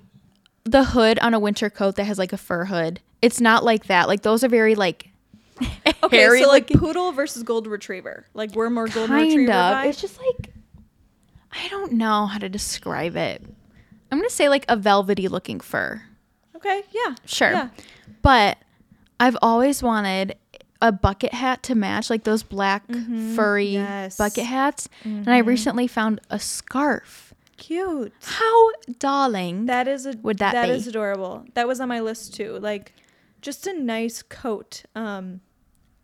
[0.63, 2.99] the hood on a winter coat that has like a fur hood.
[3.21, 4.07] It's not like that.
[4.07, 5.09] Like those are very like
[6.03, 8.25] Okay, hairy so like poodle versus golden retriever.
[8.33, 9.75] Like we're more golden kind retriever of.
[9.75, 9.85] vibe.
[9.87, 10.53] It's just like
[11.51, 13.43] I don't know how to describe it.
[14.11, 16.01] I'm gonna say like a velvety looking fur.
[16.55, 17.15] okay, yeah.
[17.25, 17.51] Sure.
[17.51, 17.69] Yeah.
[18.21, 18.57] But
[19.19, 20.35] I've always wanted
[20.81, 23.73] a bucket hat to match like those black furry Mm-hmm.
[23.73, 24.17] Yes.
[24.17, 24.87] bucket hats.
[25.03, 27.28] And I recently found a scarf.
[27.59, 28.13] Cute.
[28.23, 29.65] How darling.
[29.67, 30.73] That is a Would that that be?
[30.73, 31.45] is adorable.
[31.53, 32.57] That was on my list too.
[32.59, 32.93] Like
[33.41, 34.83] just a nice coat.
[34.95, 35.41] Um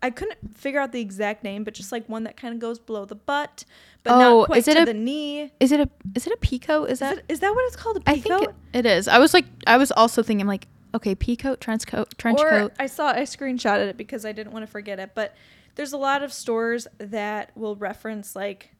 [0.03, 2.77] I couldn't figure out the exact name, but just like one that kind of goes
[2.77, 3.65] below the butt,
[4.03, 5.51] but Oh, not quite is it to a- the knee.
[5.59, 6.85] is it a is it a peacoat?
[6.85, 8.03] Is Is that that is that what it's called?
[8.05, 9.07] I think it, it is.
[9.07, 12.73] I was like I was also thinking like okay, peacoat, trench coat, trench or coat.
[12.79, 15.11] I saw I screenshotted it because I didn't want to forget it.
[15.15, 15.33] But
[15.75, 18.74] there's a lot of stores that will reference like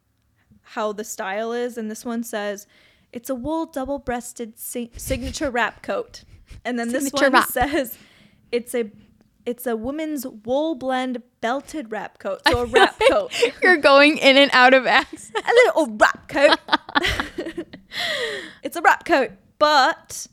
[0.65, 2.67] how the style is, and this one says
[3.13, 6.23] it's a wool double-breasted si- signature wrap coat,
[6.65, 7.49] and then this Signature one wrap.
[7.49, 7.97] says
[8.51, 8.91] it's a
[9.45, 14.38] it's a woman's wool blend belted wrap coat, so a wrap coat, You're going in
[14.38, 15.36] and out of accent.
[15.38, 16.58] a little wrap coat.
[18.63, 20.28] it's a wrap coat, but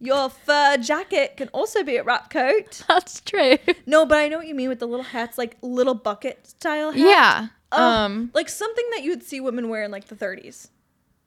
[0.00, 2.82] your fur jacket can also be a wrap coat.
[2.88, 3.58] That's true.
[3.86, 6.90] No, but I know what you mean with the little hats, like little bucket style
[6.90, 7.02] hats.
[7.02, 7.48] Yeah.
[7.74, 10.68] Ugh, Um like something that you would see women wear in like the 30s.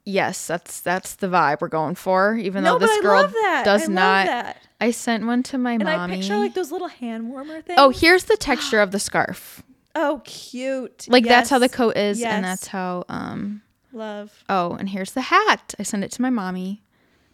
[0.06, 3.64] yes, that's that's the vibe we're going for even no, though this girl love that.
[3.66, 4.58] does I love not that.
[4.80, 6.14] I sent one to my And mommy.
[6.14, 7.78] I picture like those little hand warmer things.
[7.80, 9.64] oh, here's the texture of the scarf.
[9.96, 11.08] Oh, cute.
[11.10, 12.32] Like that's how the coat is Yes.
[12.34, 13.62] and that's how um
[13.94, 14.44] Love.
[14.48, 15.74] oh, and here's the hat.
[15.80, 16.84] I sent it to my mommy.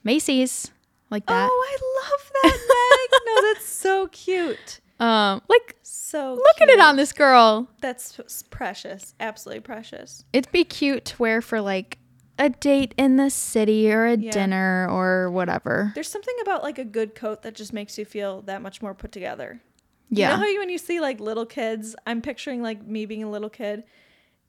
[0.04, 0.72] Macy's.
[1.10, 1.50] Like that.
[1.52, 3.22] Oh, I love that, Meg.
[3.26, 4.80] no, that's so cute.
[5.00, 7.68] Um like So look at it on this girl.
[7.82, 8.18] That's
[8.50, 9.16] precious.
[9.20, 10.24] Absolutely precious.
[10.34, 11.98] It'd be cute to wear for like
[12.40, 14.32] a date in the city or a Yeah.
[14.32, 15.92] dinner or whatever.
[15.96, 18.94] There's something about like a good coat that just makes you feel that much more
[18.94, 19.62] put together.
[20.10, 20.30] Yeah.
[20.32, 23.24] You know how you, when you see like little kids, I'm picturing like me being
[23.24, 23.84] a little kid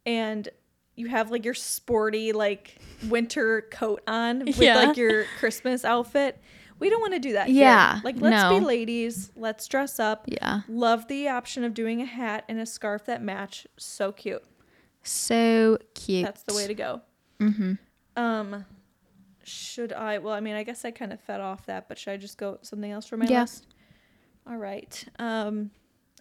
[0.06, 0.48] and
[0.96, 2.76] you have like your sporty like
[3.08, 4.76] winter coat on with Yeah.
[4.76, 6.38] like your Christmas outfit.
[6.78, 7.46] We don't want to do that.
[7.48, 7.62] here.
[7.62, 8.58] Yeah, Like let's no.
[8.58, 9.30] be ladies.
[9.36, 10.24] Let's dress up.
[10.26, 10.62] yeah.
[10.68, 13.66] Love the option of doing a hat and a scarf that match.
[13.78, 14.42] So cute.
[15.02, 16.24] So cute.
[16.24, 17.00] That's the way to go.
[17.40, 17.72] mm-hmm.
[18.16, 18.64] Um
[19.46, 22.12] should I well I mean I guess I kind of fed off that, but should
[22.12, 23.42] I just go something else for my Yeah.
[23.42, 23.66] list?
[24.46, 25.04] All right.
[25.18, 25.70] Um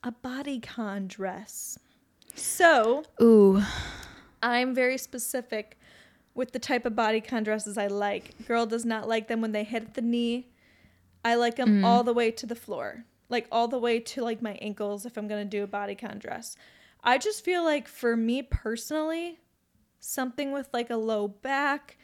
[0.04, 1.78] a bodycon dress.
[2.36, 3.62] So Ooh.
[4.42, 5.78] I'm very specific
[6.36, 8.34] with the type of bodycon dresses I like.
[8.48, 10.48] Girl does not like them when they hit at the knee.
[11.24, 11.86] I like them Mm.
[11.86, 15.16] all the way to the floor, like all the way to like my ankles if
[15.18, 16.56] I'm gonna do a bodycon dress.
[17.04, 19.40] I just feel like for me personally,
[20.00, 21.98] something with like a low back,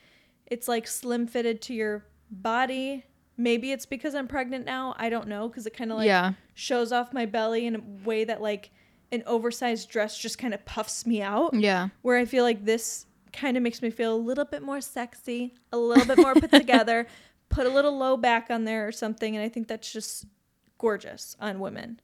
[0.46, 3.06] it's like slim fitted to your body.
[3.38, 4.94] Maybe it's because I'm pregnant now.
[4.98, 6.34] I don't know because it kind of like yeah.
[6.54, 8.72] shows off my belly in a way that like
[9.12, 11.90] an oversized dress just kind of puffs me out Yeah.
[12.04, 15.54] where I feel like this kind of makes me feel a little bit more sexy,
[15.72, 17.08] a little bit more put together,
[17.50, 19.36] put a little low back on there or something.
[19.36, 20.26] And I think that's just
[20.78, 22.00] gorgeous on women.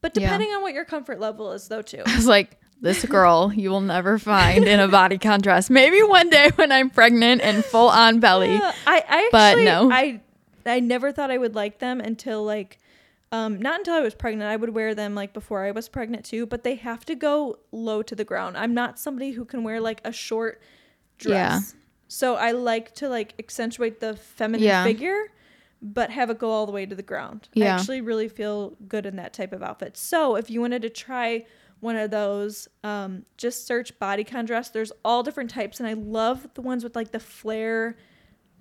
[0.00, 0.26] But Yeah.
[0.26, 2.02] depending on what your comfort level is, though, too.
[2.06, 5.68] I was like, this girl you will never find in a bodycon dress.
[5.70, 8.56] Maybe one day when I'm pregnant and full on belly.
[8.56, 9.90] Uh, I, I But actually, no.
[9.90, 10.20] I,
[10.64, 12.78] I never thought I would like them until like,
[13.32, 14.50] um, not until I was pregnant.
[14.50, 17.58] I would wear them like before I was pregnant too, but they have to go
[17.72, 18.56] low to the ground.
[18.56, 20.60] I'm not somebody who can wear like a short
[21.18, 21.34] dress.
[21.74, 21.80] Yeah.
[22.08, 24.82] So I like to like accentuate the feminine Yeah.
[24.84, 25.24] figure,
[25.82, 27.48] but have it go all the way to the ground.
[27.54, 29.96] I actually really feel good in that type of outfit.
[29.98, 31.44] So if you wanted to try
[31.80, 34.70] one of those, um, just search bodycon dress.
[34.70, 37.96] There's all different types, and I love the ones with like the flare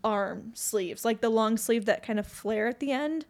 [0.03, 3.25] arm sleeves, like the long sleeve that kind of flare at the end.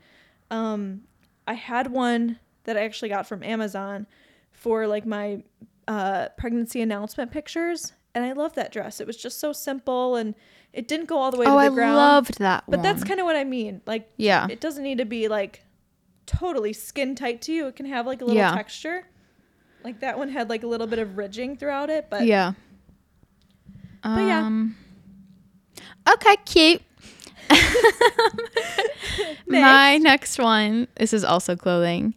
[0.52, 1.04] Um,
[1.48, 4.06] I had one that I actually got from Amazon
[4.52, 5.42] for like my
[5.88, 9.00] uh, pregnancy announcement pictures, and I love that dress.
[9.00, 10.36] It was just so simple, and
[10.74, 11.96] it didn't go all the way Oh, to the I ground.
[11.96, 13.82] loved that but that's kind of what I mean.
[13.86, 14.48] Like, Yeah.
[14.50, 15.64] it doesn't need to be like
[16.26, 17.68] totally skin tight to you.
[17.68, 18.54] It can have like a little Yeah.
[18.54, 19.06] texture.
[19.84, 22.54] Like that one had like a little bit of ridging throughout it, but yeah.
[24.04, 24.40] But yeah.
[24.46, 24.76] Um,
[26.10, 26.82] Okay, cute.
[29.48, 30.88] My next one.
[30.96, 32.16] This is also clothing.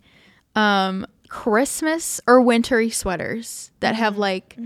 [0.55, 4.21] Um, Christmas or wintry sweaters that have Mm-hmm.
[4.21, 4.57] like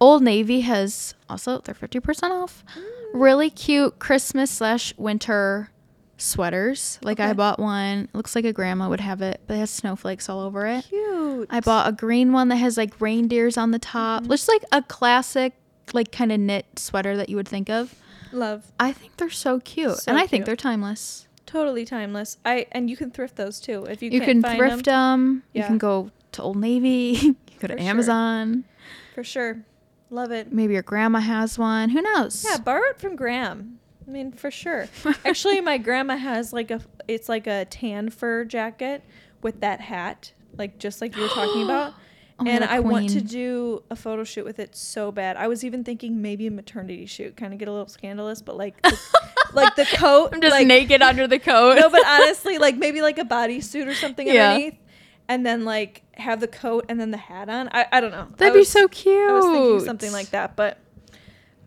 [0.00, 2.62] Old Navy has also they're fifty percent off.
[2.78, 2.82] Mm.
[3.14, 5.70] Really cute Christmas slash winter
[6.18, 6.98] sweaters.
[7.02, 8.08] Like I bought one.
[8.12, 10.84] Looks like a grandma would have it, but it has snowflakes all over it.
[10.84, 11.48] cute.
[11.50, 14.22] I bought a green one that has like reindeers on the top.
[14.22, 14.32] Mm-hmm.
[14.32, 15.54] Just like a classic,
[15.92, 17.94] like kind of knit sweater that you would think of.
[18.32, 21.26] love I think they're so cute, So and I think they're timeless.
[21.46, 22.38] Totally timeless.
[22.44, 25.42] I and you can thrift those too if you, You, can thrift them.
[25.52, 25.66] You Yeah.
[25.68, 26.88] can go to Old Navy.
[27.22, 27.88] you can go to For sure.
[27.90, 28.64] Amazon.
[29.14, 29.64] for sure.
[30.10, 30.52] Love it.
[30.52, 31.90] Maybe your grandma has one.
[31.90, 32.44] Who knows?
[32.48, 33.78] Yeah, borrow it from Graham.
[34.06, 34.86] I mean, for sure.
[35.24, 39.02] Actually, my grandma has like a it's like a tan fur jacket
[39.42, 41.94] with that hat, like just like you were talking about.
[42.40, 45.36] Oh and I want to do a photo shoot with it so bad.
[45.36, 48.56] I was even thinking maybe a maternity shoot, kind of get a little scandalous, but
[48.56, 48.98] like the,
[49.52, 51.76] like the coat, I'm just like, naked under the coat.
[51.78, 54.50] no, but honestly, like maybe like a bodysuit or something Yeah.
[54.54, 54.74] underneath,
[55.28, 57.68] and then like have the coat and then the hat on.
[57.72, 58.26] I, I don't know.
[58.36, 59.30] That'd be was- so cute.
[59.30, 60.78] I was thinking something like that, but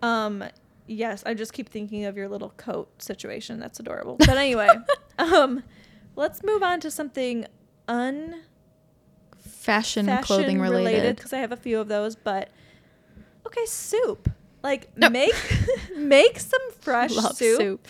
[0.01, 0.43] um
[0.85, 3.59] yes, I just keep thinking of your little coat situation.
[3.59, 4.17] That's adorable.
[4.19, 4.69] But anyway,
[5.19, 5.63] um
[6.17, 7.45] let's move on to something
[7.87, 8.41] un
[9.67, 11.15] Fashion, fashion clothing related related.
[11.17, 12.49] because I have a few of those, but
[13.45, 14.29] okay, soup.
[14.63, 15.09] Like No.
[15.09, 15.35] make
[15.95, 17.59] make some fresh Love soup.
[17.59, 17.87] soup.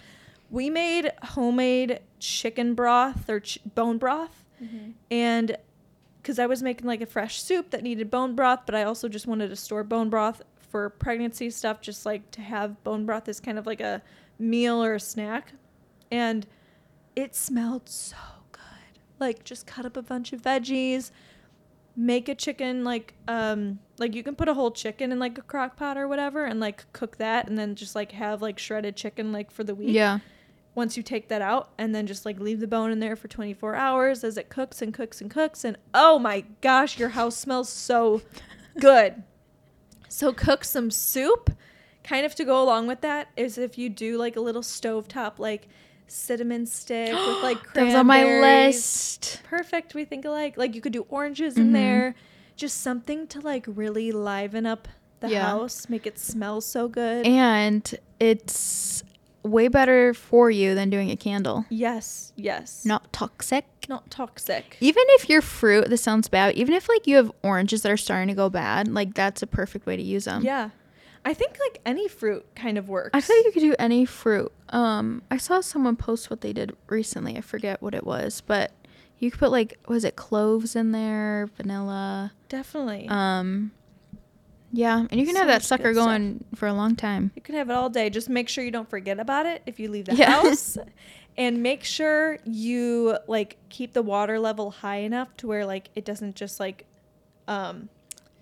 [0.50, 4.92] We made homemade chicken broth or ch- bone broth mm-hmm.
[5.12, 5.56] and
[6.22, 9.08] because I was making like a fresh soup that needed bone broth, but I also
[9.08, 13.30] just wanted to store bone broth for pregnancy stuff, just like to have bone broth
[13.30, 14.02] as kind of like a
[14.40, 15.54] meal or a snack.
[16.12, 16.46] And
[17.16, 18.18] it smelled so
[18.52, 19.00] good.
[19.20, 21.12] Like just cut up a bunch of veggies,
[22.00, 25.42] make a chicken like um like you can put a whole chicken in like a
[25.42, 28.96] crock pot or whatever and like cook that and then just like have like shredded
[28.96, 29.90] chicken like for the week.
[29.96, 30.20] Yeah.
[30.76, 33.28] once you take that out and then just like leave the bone in there for
[33.28, 37.36] 24 hours as it cooks and cooks and cooks and oh my gosh your house
[37.36, 38.22] smells so
[38.80, 39.24] good.
[40.08, 41.52] So cook some soup.
[42.04, 45.40] Kind of to go along with that is if you do like a little stovetop
[45.40, 45.68] like
[46.08, 49.42] cinnamon stick with like That was on my list.
[49.44, 51.74] perfect we think alike like you could do oranges in Mhm.
[51.74, 52.16] there
[52.56, 54.88] just something to like really liven up
[55.20, 55.42] the Yeah.
[55.50, 59.04] house make it smell so good And it's
[59.44, 61.66] way better for you than doing a candle.
[61.70, 63.66] yes yes Not toxic.
[63.88, 67.82] not toxic Even if your fruit, this sounds bad, even if like you have oranges
[67.84, 70.44] that are starting to go bad, like that's a perfect way to use them.
[70.44, 70.72] Yeah.
[71.28, 73.12] I think like any fruit kind of works.
[73.14, 74.52] I feel like you could do any fruit.
[74.70, 77.38] Um, I saw someone post what they did recently.
[77.38, 78.72] I forget what it was, but
[79.20, 83.08] you could put like was it cloves in there, vanilla, definitely.
[83.10, 83.72] um,
[84.72, 86.06] Yeah, and you can So have that sucker good stuff.
[86.08, 87.32] going for a long time.
[87.36, 88.10] You can have it all day.
[88.10, 90.32] Just make sure you don't forget about it if you leave the Yeah.
[90.32, 90.78] house.
[91.38, 96.04] And make sure you like keep the water level high enough to where like it
[96.06, 96.86] doesn't just like
[97.48, 97.90] um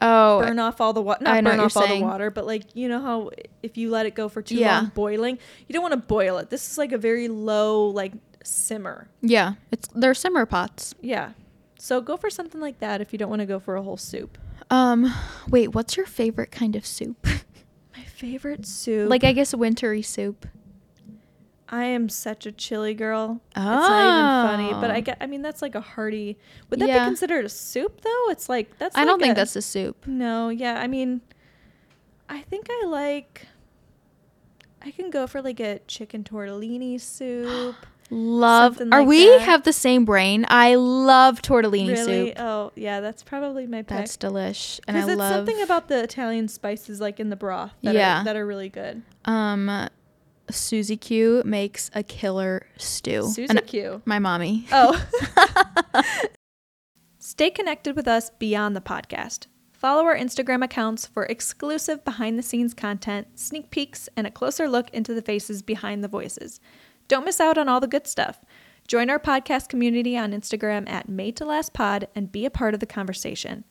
[0.01, 2.63] Oh, burn off all the water I not burn off all the water, but like
[2.73, 3.29] you know how
[3.63, 4.79] if you let it go for too Yeah.
[4.79, 6.49] long boiling, you don't want to boil it.
[6.49, 8.11] This is like a very low like
[8.43, 9.07] simmer.
[9.21, 10.93] yeah, it's they're simmer pots.
[11.01, 11.31] Yeah.
[11.79, 13.97] So go for something like that if you don't want to go for a whole
[13.97, 14.37] soup.
[14.71, 15.13] Um,
[15.49, 17.17] wait, what's your favorite kind of soup?
[17.95, 19.09] My favorite soup.
[19.09, 20.45] like I guess wintry soup.
[21.67, 23.41] I am such a chili girl.
[23.49, 25.01] It's not even funny, but I Oh.
[25.01, 25.17] get.
[25.19, 26.37] I mean, that's like a hearty.
[26.69, 26.99] Would that Yeah.
[26.99, 28.29] be considered a soup though?
[28.29, 28.95] It's like that's.
[28.95, 30.05] I don't like think a- that's a soup.
[30.05, 30.79] No, yeah.
[30.79, 31.21] I mean,
[32.29, 33.47] I think I like.
[34.83, 37.75] I can go for like a chicken tortellini soup.
[38.11, 38.73] Love.
[38.77, 39.41] Something Are like we that.
[39.41, 40.45] have the same brain?
[40.47, 42.27] I love tortellini really?
[42.27, 42.39] soup.
[42.39, 42.99] Oh, yeah.
[43.01, 43.87] That's probably my pick.
[43.87, 47.35] That's delish, and I Because it's love something about the Italian spices, like in the
[47.35, 48.21] broth, that Yeah.
[48.21, 49.01] are, that are really good.
[49.25, 49.89] um
[50.49, 53.23] Susie Q makes a killer stew.
[53.23, 54.01] Susie And Q.
[54.05, 54.67] My mommy.
[54.71, 55.03] Oh.
[57.19, 59.47] Stay connected with us beyond the podcast.
[59.71, 64.67] Follow our Instagram accounts for exclusive behind the scenes content, sneak peeks, and a closer
[64.69, 66.59] look into the faces behind the voices.
[67.07, 68.43] Don't miss out on all the good stuff.
[68.87, 72.73] Join our podcast community on Instagram at Made to Last Pod and be a part
[72.73, 73.63] of the conversation.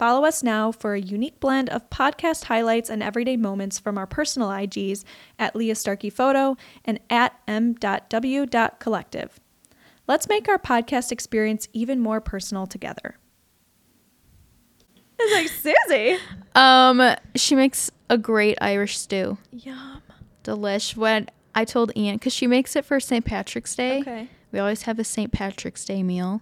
[0.00, 4.06] Follow us now for a unique blend of podcast highlights and everyday moments from our
[4.06, 5.04] personal IGs
[5.38, 9.38] at Leah Starkey Photo and at m.w.collective.
[10.08, 13.18] Let's make our podcast experience even more personal together.
[15.18, 16.16] It's like Susie.
[16.54, 19.36] Um, she makes a great Irish stew.
[19.52, 20.00] Yum.
[20.44, 20.96] Delish.
[20.96, 23.22] When I told Ian, because she makes it for St.
[23.22, 24.00] Patrick's Day.
[24.00, 24.28] Okay.
[24.50, 25.30] We always have a St.
[25.30, 26.40] Patrick's Day meal.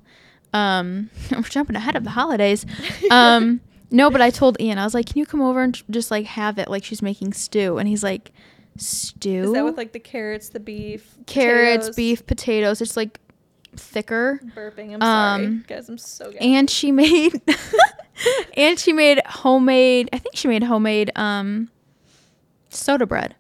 [0.53, 2.65] Um, we're jumping ahead of the holidays.
[3.11, 6.11] Um, no, but I told Ian, I was like, "Can you come over and just
[6.11, 8.33] like have it like she's making stew?" And he's like,
[8.77, 9.45] "Stew?
[9.45, 11.97] Is that with like the carrots, the beef, carrots, potatoes?
[11.97, 12.81] beef, potatoes?
[12.81, 13.21] It's like
[13.77, 14.95] thicker." Burping.
[14.95, 15.89] I'm sorry, Um, guys.
[15.89, 16.41] I'm so good.
[16.41, 17.41] And she made,
[18.57, 20.09] and she made homemade.
[20.13, 21.71] I think she made homemade um,
[22.71, 23.35] soda bread.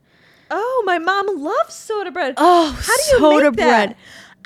[0.50, 2.34] oh, my mom loves soda bread.
[2.38, 3.86] Oh, How do you soda make that?
[3.88, 3.96] bread?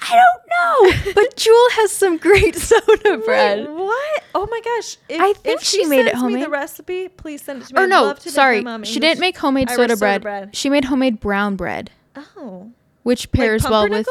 [0.05, 3.69] I don't know, but Jewel has some great soda Wait, bread.
[3.71, 4.25] what?
[4.35, 4.97] Oh my gosh!
[5.09, 7.81] If, I think if she made it Me the recipe, please send it to me.
[7.81, 10.23] Oh, or no, love to sorry, she didn't make homemade soda soda bread.
[10.23, 10.57] bread.
[10.57, 12.73] She made homemade brown bread, Oh,
[13.05, 14.07] which Like pairs well with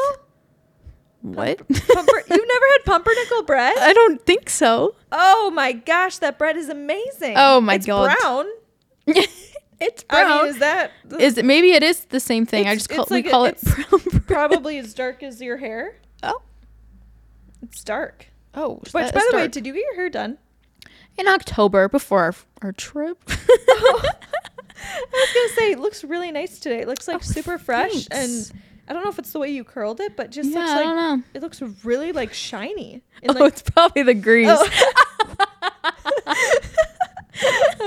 [1.20, 1.58] what?
[1.58, 1.68] Pumper-
[2.30, 3.76] You've never had pumpernickel bread?
[3.78, 4.96] I don't think so.
[5.12, 7.34] Oh my gosh, that bread is amazing.
[7.36, 8.16] Oh my it's God.
[8.18, 8.46] brown.
[9.82, 10.38] It's I brown.
[10.44, 12.66] mean, is that Is it maybe it is the same thing?
[12.66, 14.26] I just call we like a- call it brown bread.
[14.26, 15.96] probably as dark as your hair?
[16.22, 16.40] Oh,
[17.62, 18.26] It's dark.
[18.54, 18.76] oh.
[18.76, 20.38] Which, by the way, did you get your hair done?
[21.18, 23.18] in October before our our trip.
[23.28, 23.34] I
[25.12, 26.80] was gonna say it looks really nice today.
[26.80, 28.50] It looks like Oh, super fresh, thanks.
[28.50, 30.70] and I don't know if it's the way you curled it, but just yeah, looks
[30.70, 31.22] I like don't know.
[31.34, 33.02] it looks really like shiny.
[33.22, 34.48] And, Oh, like, it's probably the grease.
[34.50, 34.66] Oh.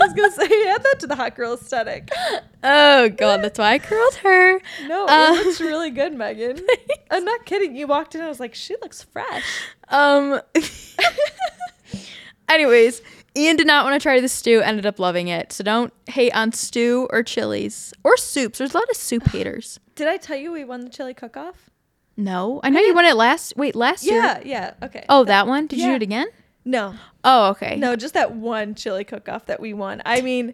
[0.02, 2.10] I was gonna say add that to the hot girl aesthetic.
[2.64, 4.60] Oh god, that's why I curled her.
[4.88, 6.62] No, Uh, it looks really good, Meghan.
[7.12, 7.76] I'm not kidding.
[7.76, 9.44] You walked in, I was like, she looks fresh.
[9.90, 10.42] Um.
[12.50, 13.02] anyways,
[13.38, 14.62] Ian did not want to try the stew.
[14.62, 15.52] Ended up loving it.
[15.52, 18.58] So don't hate on stew or chilies or soups.
[18.60, 19.80] There's a lot of soup haters.
[19.96, 21.70] Did I tell you we won the chili cook-off?
[22.18, 23.58] No, I know you won it last.
[23.58, 24.24] Wait, last Yeah, year.
[24.24, 24.42] yeah.
[24.46, 24.86] Yeah.
[24.86, 25.06] Okay.
[25.10, 25.68] Oh, that one.
[25.68, 26.28] Did you do it again?
[26.66, 27.76] No, Oh, okay.
[27.78, 30.02] no, just that one chili cook-off that we won.
[30.06, 30.54] I mean,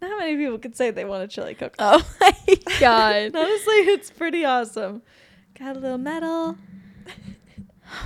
[0.00, 2.02] not many people could say they won a chili cook-off.
[2.02, 3.30] Oh my god.
[3.36, 5.02] Honestly, it's pretty awesome.
[5.58, 6.56] Got a little medal.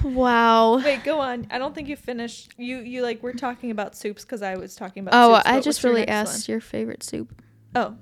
[0.05, 0.79] wow.
[0.79, 1.47] Wait, go on.
[1.51, 2.53] I don't think you finished.
[2.57, 5.15] You you like we're talking about soups because I was talking about.
[5.15, 7.41] Oh, soups, I just really asked your favorite soup.
[7.75, 7.97] Oh,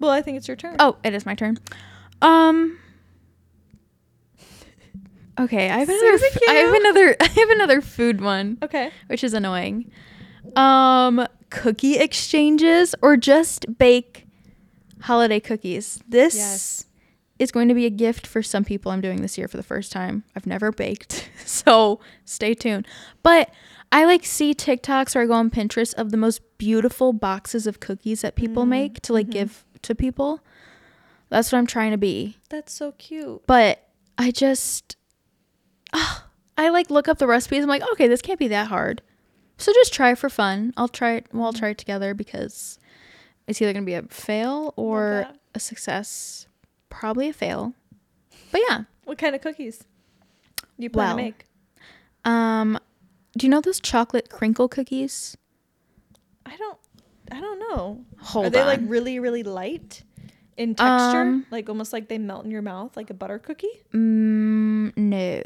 [0.00, 0.76] well, I think it's your turn.
[0.78, 1.58] Oh, it is my turn.
[2.20, 2.78] Um.
[5.38, 6.14] Okay, I have another.
[6.14, 7.16] F- I have another.
[7.20, 8.90] I have another food one, Okay.
[9.08, 9.90] which is annoying.
[10.56, 14.26] Um, cookie exchanges or just bake
[15.02, 15.98] holiday cookies.
[16.08, 16.86] This Yes.
[17.38, 18.92] is going to be a gift for some people.
[18.92, 20.22] I'm doing this year for the first time.
[20.36, 22.86] I've never baked, so stay tuned.
[23.22, 23.50] But
[23.90, 27.80] I like see TikToks or I go on Pinterest of the most beautiful boxes of
[27.80, 29.32] cookies that people Mm, make to like mhm.
[29.32, 30.40] give to people.
[31.28, 32.36] That's what I'm trying to be.
[32.50, 33.42] That's so cute.
[33.46, 34.96] But I just
[35.94, 36.26] ah,
[36.58, 37.62] I like look up the recipes.
[37.62, 39.02] I'm like, okay, this can't be that hard.
[39.56, 40.72] So just try for fun.
[40.76, 41.26] I'll try it.
[41.32, 42.78] We'll all try it together because
[43.46, 46.46] it's either gonna be a fail or a success.
[46.90, 47.72] Probably a fail.
[48.50, 48.82] But yeah.
[49.04, 51.44] What kind of cookies do you plan Well, to make?
[52.24, 52.78] Um,
[53.36, 55.36] do you know those chocolate crinkle cookies?
[56.46, 56.78] I don't.
[57.32, 58.04] I don't know.
[58.20, 58.66] Hold Are they on.
[58.66, 60.02] like really really light
[60.56, 61.20] in texture?
[61.22, 63.68] Um, like almost like they melt in your mouth like a butter cookie?
[63.92, 65.42] Mm, no.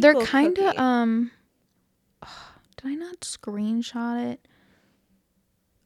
[0.00, 1.30] They're kind of um.
[2.76, 4.40] Did I not screenshot it?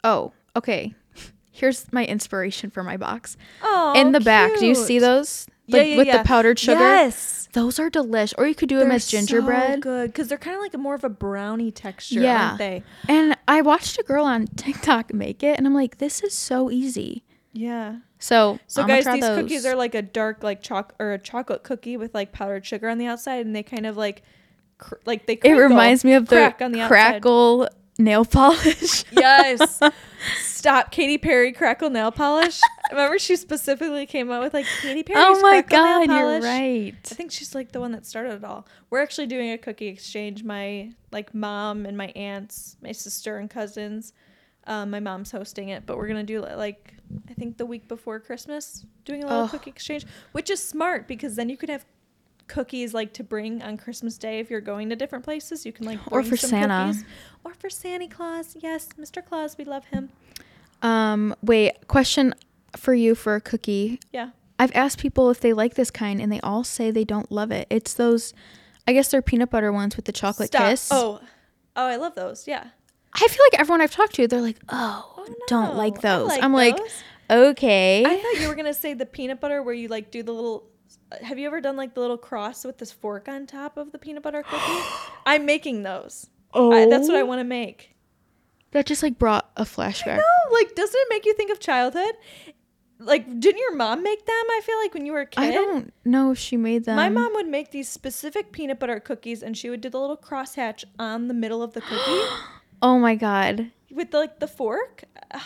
[0.02, 0.94] Oh, okay.
[1.50, 3.36] Here's my inspiration for my box.
[3.62, 5.46] Oh, In the back, do you see those?
[5.66, 6.18] Yeah, Like yeah, with yeah.
[6.18, 6.80] the powdered sugar.
[6.80, 7.48] Yes.
[7.52, 8.34] Those are delish.
[8.36, 9.76] Or you could do them They're as gingerbread.
[9.76, 12.48] So good because they're kind of like a more of a brownie texture, Yeah.
[12.48, 12.82] aren't they?
[13.08, 16.70] And I watched a girl on TikTok make it, and I'm like, this is so
[16.70, 17.24] easy.
[17.52, 17.96] Yeah.
[18.24, 21.62] So, So I'ma guys, these cookies are like a dark like choc or a chocolate
[21.62, 24.22] cookie with like powdered sugar on the outside, and they kind of like
[24.78, 25.38] cr- like they.
[25.44, 26.88] It reminds me of the crack on the outside.
[26.88, 27.68] crackle
[27.98, 29.04] nail polish.
[29.12, 29.78] Yes.
[30.40, 32.58] Stop Katy Perry crackle nail polish.
[32.90, 35.20] Remember she specifically came out with like Katy Perry.
[35.22, 36.94] oh my god, you're right.
[37.04, 38.66] I think she's like the one that started it all.
[38.88, 40.42] We're actually doing a cookie exchange.
[40.44, 44.14] My like mom and my aunts, my sister and cousins.
[44.66, 46.94] Um, my mom's hosting it, but we're gonna do like
[47.28, 49.48] I think the week before Christmas, doing a little Oh.
[49.48, 51.84] cookie exchange, which is smart because then you could have
[52.46, 55.64] cookies like to bring on Christmas Day if you're going to different places.
[55.64, 56.86] You can like Or bring for some Santa.
[56.92, 57.04] cookies.
[57.44, 58.56] or for Santa Claus.
[58.60, 59.24] Yes, Mr.
[59.24, 60.10] Claus, we love him.
[60.82, 62.34] Um, wait, question
[62.76, 64.00] for you for a cookie.
[64.12, 64.30] Yeah.
[64.58, 67.50] I've asked people if they like this kind, and they all say they don't love
[67.50, 67.66] it.
[67.70, 68.34] It's those,
[68.86, 70.68] I guess they're peanut butter ones with the chocolate Stop.
[70.70, 70.88] kiss.
[70.92, 71.20] Oh,
[71.76, 72.46] oh, I love those.
[72.46, 72.68] Yeah.
[73.14, 76.28] I feel like everyone I've talked to, they're like, oh, Oh, don't like those.
[76.28, 76.78] like I'm like,
[77.30, 78.04] okay.
[78.04, 80.68] I thought you were gonna say the peanut butter where you like do the little.
[81.22, 83.98] Have you ever done like the little cross with this fork on top of the
[83.98, 84.82] peanut butter cookie?
[85.26, 86.28] I'm making those.
[86.52, 87.26] oh, I, that's what I oh.
[87.26, 87.94] want to make.
[88.72, 90.16] That just like brought a flashback.
[90.16, 92.14] No, like doesn't it make you think of childhood?
[93.00, 94.34] Like, didn't your mom make them?
[94.50, 95.42] I feel like when you were a kid.
[95.42, 96.96] I don't know if she made them.
[96.96, 100.16] My mom would make these specific peanut butter cookies, and she would do the little
[100.16, 101.96] crosshatch on the middle of the cookie
[102.82, 105.04] Oh my god, with like the fork.
[105.30, 105.40] Ugh,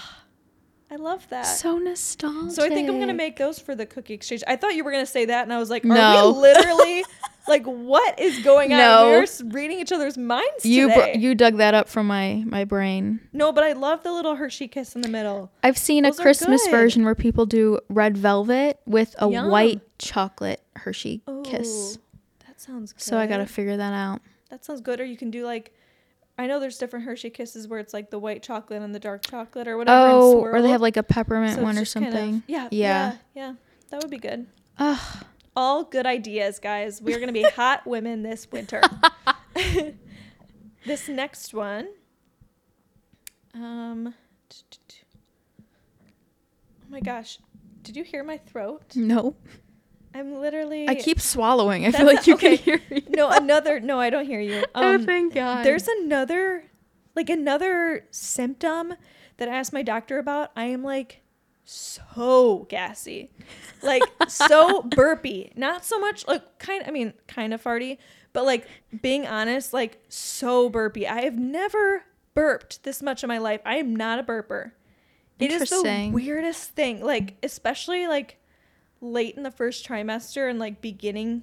[0.90, 1.42] I love that.
[1.42, 2.52] so nostalgic.
[2.56, 4.42] So I think I'm gonna make those for the cookie exchange.
[4.46, 6.32] I thought you were gonna say that, and I was like, are No.
[6.32, 7.04] we literally
[7.46, 8.78] like what is going on?
[8.78, 9.10] No.
[9.20, 10.88] Were reading each other's minds you.
[10.92, 13.20] Br- you dug that up from my my brain.
[13.32, 15.50] no, but I love the little Hershey kiss in the middle.
[15.62, 19.50] I've seen Those a Christmas version where people do red velvet with a Yum.
[19.50, 21.98] white chocolate Hershey kiss.
[21.98, 22.02] Oh,
[22.46, 23.02] that sounds good.
[23.02, 24.22] So I gotta figure that out.
[24.50, 25.00] That sounds good.
[25.00, 25.74] Or you can do like,
[26.38, 29.26] I know there's different Hershey kisses where it's like the white chocolate and the dark
[29.28, 30.04] chocolate or whatever.
[30.06, 32.42] and Oh, or they have like a peppermint So one or just kind of- something.
[32.46, 33.12] yeah, Yeah.
[33.12, 33.54] yeah, yeah.
[33.90, 34.46] That would be good.
[34.78, 35.24] Ugh.
[35.56, 37.02] All good ideas, guys.
[37.02, 38.80] We are gonna be hot women this winter.
[40.86, 41.88] this next one.
[43.54, 44.14] Um.
[46.80, 47.38] Oh my gosh,
[47.82, 48.94] did you hear my throat?
[48.94, 49.34] No.
[50.14, 50.88] I'm literally.
[50.88, 51.86] I keep swallowing.
[51.86, 52.56] I feel like you okay.
[52.56, 53.04] can hear me.
[53.08, 53.80] No, another.
[53.80, 54.64] No, I don't hear you.
[54.74, 55.64] oh, Um, thank God.
[55.64, 56.64] There's another,
[57.14, 58.94] like another symptom
[59.36, 60.50] that I asked my doctor about.
[60.56, 61.22] I am like
[61.64, 63.30] so gassy,
[63.82, 65.52] like so burpy.
[65.56, 66.84] Not so much like kind.
[66.86, 67.98] I mean, kind of farty,
[68.32, 68.66] but like
[69.02, 71.06] being honest, like so burpy.
[71.06, 72.04] I have never
[72.34, 73.60] burped this much in my life.
[73.64, 74.72] I am not a burper.
[75.38, 77.04] It is the weirdest thing.
[77.04, 78.38] Like especially like
[79.00, 81.42] late in the first trimester and like beginning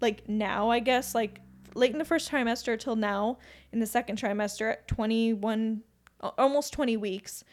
[0.00, 1.40] like now i guess like
[1.74, 3.36] late in the first trimester till now
[3.72, 5.82] in the second trimester at 21
[6.38, 7.44] almost 20 weeks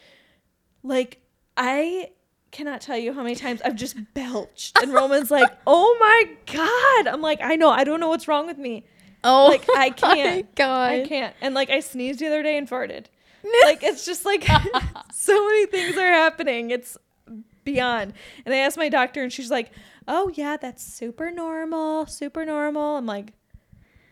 [0.83, 1.21] like
[1.57, 2.09] i
[2.51, 7.11] cannot tell you how many times i've just belched and roman's like oh my god
[7.11, 8.85] i'm like i know i don't know what's wrong with me
[9.23, 10.55] oh, like, I can't.
[10.55, 10.91] God.
[10.91, 13.05] i can't and like i sneezed the other day and farted
[13.63, 14.45] like it's just like
[15.13, 16.97] so many things are happening it's
[17.63, 18.13] beyond.
[18.45, 19.71] And i asked my doctor and she's like
[20.07, 22.97] oh yeah that's super normal super normal.
[22.97, 23.33] I'm like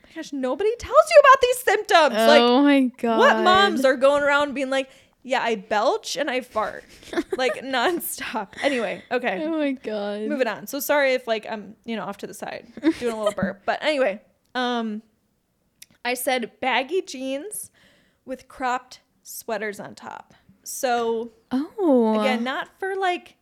[0.05, 2.15] my gosh nobody tells you about these symptoms.
[2.15, 3.19] Like oh my God.
[3.19, 4.89] what moms are going around being like
[5.21, 6.83] yeah i belch and i fart.
[7.37, 8.49] Like nonstop.
[8.63, 9.43] Anyway okay.
[9.45, 10.21] Oh my God.
[10.21, 10.67] moving on.
[10.67, 12.67] So sorry if like i'm you know off to the side
[12.99, 13.61] doing a little burp.
[13.65, 14.21] But anyway
[14.55, 15.01] um
[16.05, 17.69] i said baggy jeans
[18.25, 20.33] with cropped sweaters on top.
[20.63, 22.19] So Oh.
[22.19, 23.35] again not for like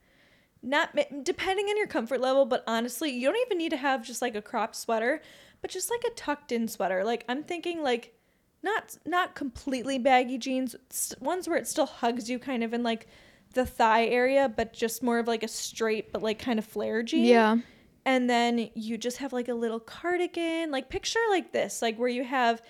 [0.67, 4.21] not depending on your comfort level but honestly you don't even need to have just
[4.21, 5.21] like a cropped sweater
[5.61, 7.03] but just like a tucked in sweater.
[7.03, 8.13] Like i'm thinking like
[8.61, 10.75] not not completely baggy jeans
[11.19, 13.07] ones where it still hugs you kind of in like
[13.53, 17.01] the thigh area but just more of like a straight but like kind of flare
[17.01, 17.25] jean.
[17.25, 17.57] Yeah.
[18.05, 20.71] and then you just have like a little cardigan.
[20.71, 22.61] Like picture like this like where you have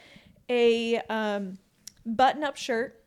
[0.49, 1.57] a um,
[2.05, 3.03] button up shirt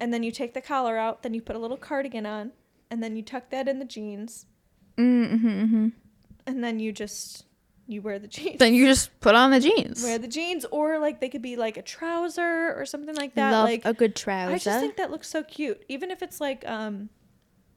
[0.00, 2.52] and then you take the collar out then you put a little cardigan on
[2.94, 4.46] and then you tuck that in the jeans
[4.96, 5.88] Mm-hmm, mm-hmm.
[6.46, 7.46] and then you just
[7.88, 8.60] you wear the jeans.
[8.60, 10.04] Then you just put on the jeans.
[10.04, 13.50] wear the jeans, or like they could be like a trouser or something like that.
[13.50, 14.54] Love like a good trouser.
[14.54, 17.08] I just think that looks so cute, even if it's like um,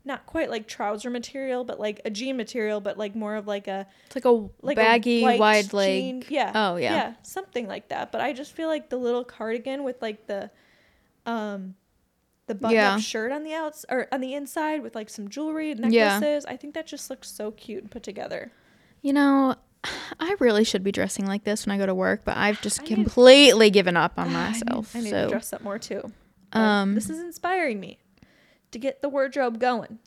[0.06, 3.68] not quite like trouser material, but like a jean material, but like more of like
[3.68, 6.02] a it's like a like a baggy, white wide leg.
[6.02, 6.24] jean.
[6.30, 6.52] Yeah.
[6.54, 6.94] Oh, yeah.
[6.94, 8.12] Yeah, something like that.
[8.12, 10.52] But I just feel like the little cardigan with like the
[11.26, 11.74] um
[12.48, 12.96] the button Yeah.
[12.96, 16.20] up shirt on the outs or on the inside with like some jewelry, Yeah.
[16.20, 16.46] necklaces.
[16.46, 18.52] I think that just looks so cute and put together.
[19.02, 19.56] You know,
[20.20, 22.80] I really should be dressing like this when I go to work, but I've just
[22.82, 24.96] I need- completely given up on Ah, I need- myself.
[24.96, 26.12] I need, so to dress up more too.
[26.54, 28.00] Um, this is inspiring me
[28.72, 30.00] to get the wardrobe going.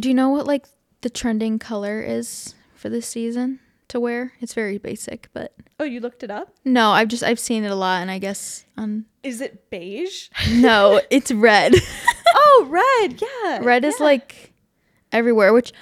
[0.00, 0.66] do you know what like
[1.00, 4.32] the trending color is for this season to wear?
[4.40, 6.54] It's very basic, but Oh, you looked it up?
[6.64, 10.28] no, I've just I've seen it a lot, and I guess um Is it beige?
[10.52, 11.74] no, it's red.
[12.34, 13.20] oh, red.
[13.22, 13.60] Yeah.
[13.62, 14.04] red is yeah.
[14.04, 14.52] like
[15.12, 15.72] everywhere, which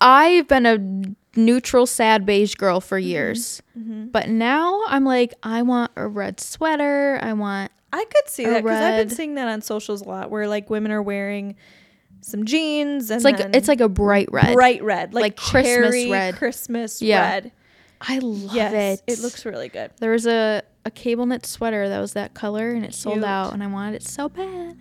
[0.00, 3.62] I've been a neutral sad beige girl for years.
[3.78, 4.10] Mhm.
[4.12, 7.18] But now I'm like, I want a red sweater.
[7.22, 10.02] I want I could see a that because I've been red- seeing that on socials
[10.02, 11.56] a lot, where like women are wearing
[12.20, 14.54] some jeans and it's like it's like a bright red.
[14.54, 16.36] bright red, like, Like Christmas cherry red.
[16.36, 17.20] Christmas Yeah.
[17.30, 17.52] red.
[18.00, 19.14] I love yes, it.
[19.14, 19.90] it looks really good.
[19.98, 23.52] There was a a cable knit sweater that was that color and it sold out
[23.52, 24.78] and I wanted it so bad.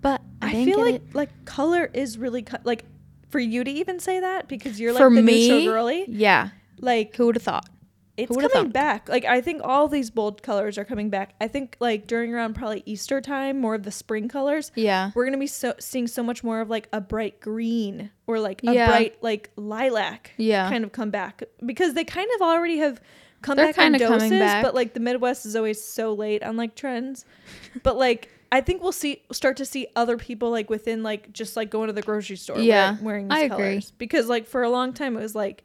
[0.00, 1.14] But I, I, feel like it.
[1.14, 2.84] like color is really co- like
[3.30, 6.04] for you to even say that because you're like for the me, neutral girly.
[6.08, 6.50] yeah.
[6.78, 7.68] Like Who would have thought?
[8.16, 8.72] It's coming thunk?
[8.72, 9.08] back.
[9.08, 11.34] Like I think all these bold colors are coming back.
[11.40, 14.72] I think like during around probably Easter time, more of the spring colors.
[14.74, 15.10] Yeah.
[15.14, 18.62] We're gonna be so seeing so much more of like a bright green or like
[18.64, 18.86] a Yeah.
[18.86, 20.68] bright like lilac Yeah.
[20.70, 23.00] kind of come back because they kind of already have
[23.42, 24.62] come They're back coming doses, back.
[24.62, 27.24] but like the Midwest is always so late on like trends.
[27.82, 31.56] but like I think we'll see start to see other people like within like just
[31.56, 33.56] like going to the grocery store Yeah, wearing, wearing these I agree.
[33.56, 35.64] colors because like for a long time it was like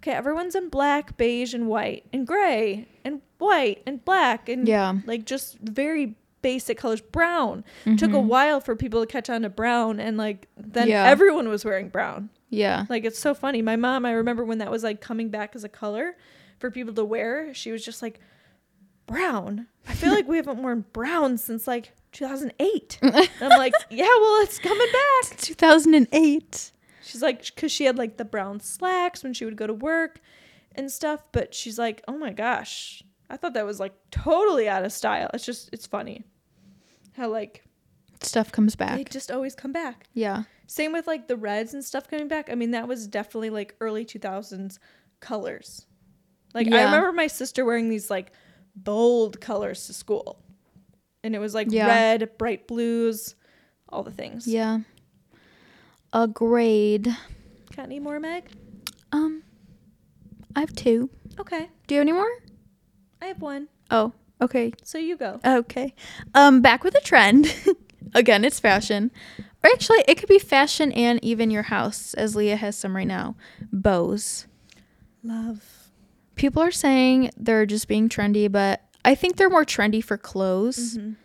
[0.00, 4.94] okay everyone's in black, beige, and white and gray and white and black and Yeah.
[5.06, 7.00] like just very basic colors.
[7.02, 7.64] Brown
[7.98, 8.24] took a Mhm.
[8.24, 11.04] while for people to catch on to brown, and like then Yeah.
[11.06, 12.30] everyone was wearing brown.
[12.48, 12.86] Yeah.
[12.88, 13.60] Like it's so funny.
[13.62, 16.16] My mom, I remember when that was like coming back as a color
[16.58, 17.52] for people to wear.
[17.54, 18.20] She was just like,
[19.06, 19.66] brown.
[19.88, 22.98] I feel like we haven't worn brown since like 2008.
[23.02, 25.36] I'm like, yeah, well, it's coming back.
[25.38, 26.72] 2008.
[27.02, 30.20] She's like, because she had like the brown slacks when she would go to work
[30.74, 31.22] and stuff.
[31.32, 35.30] But she's like, oh my gosh, I thought that was like totally out of style.
[35.34, 36.24] It's just, it's funny
[37.16, 37.64] how like
[38.22, 38.96] Stuff comes back.
[38.98, 40.06] they just always come back.
[40.14, 40.42] yeah.
[40.66, 42.48] Same with like the reds and stuff coming back.
[42.48, 44.78] I mean, that was definitely like early 2000s
[45.18, 45.86] colors.
[46.54, 48.30] Like I remember my sister wearing these like
[48.76, 50.42] bold colors to school.
[51.24, 51.86] And it was like Yeah.
[51.88, 53.34] red, bright blues,
[53.88, 54.46] all the things.
[54.46, 54.80] Yeah.
[56.12, 57.06] Agreed.
[57.76, 58.44] Got any more, Meg?
[59.12, 59.42] Um,
[60.56, 61.10] I have two.
[61.38, 61.68] Okay.
[61.86, 62.30] Do you have any more?
[63.22, 63.68] I have one.
[63.90, 64.72] Oh, okay.
[64.82, 65.40] So you go.
[65.44, 65.94] Okay.
[66.34, 67.54] Um, back with a trend.
[68.14, 69.10] Again, it's fashion.
[69.62, 73.06] Or actually, it could be fashion and even your house, as Leah has some right
[73.06, 73.36] now.
[73.72, 74.46] Bows.
[75.22, 75.90] Love.
[76.34, 80.96] People are saying they're just being trendy, but I think they're more trendy for clothes.
[80.96, 81.16] Mhm.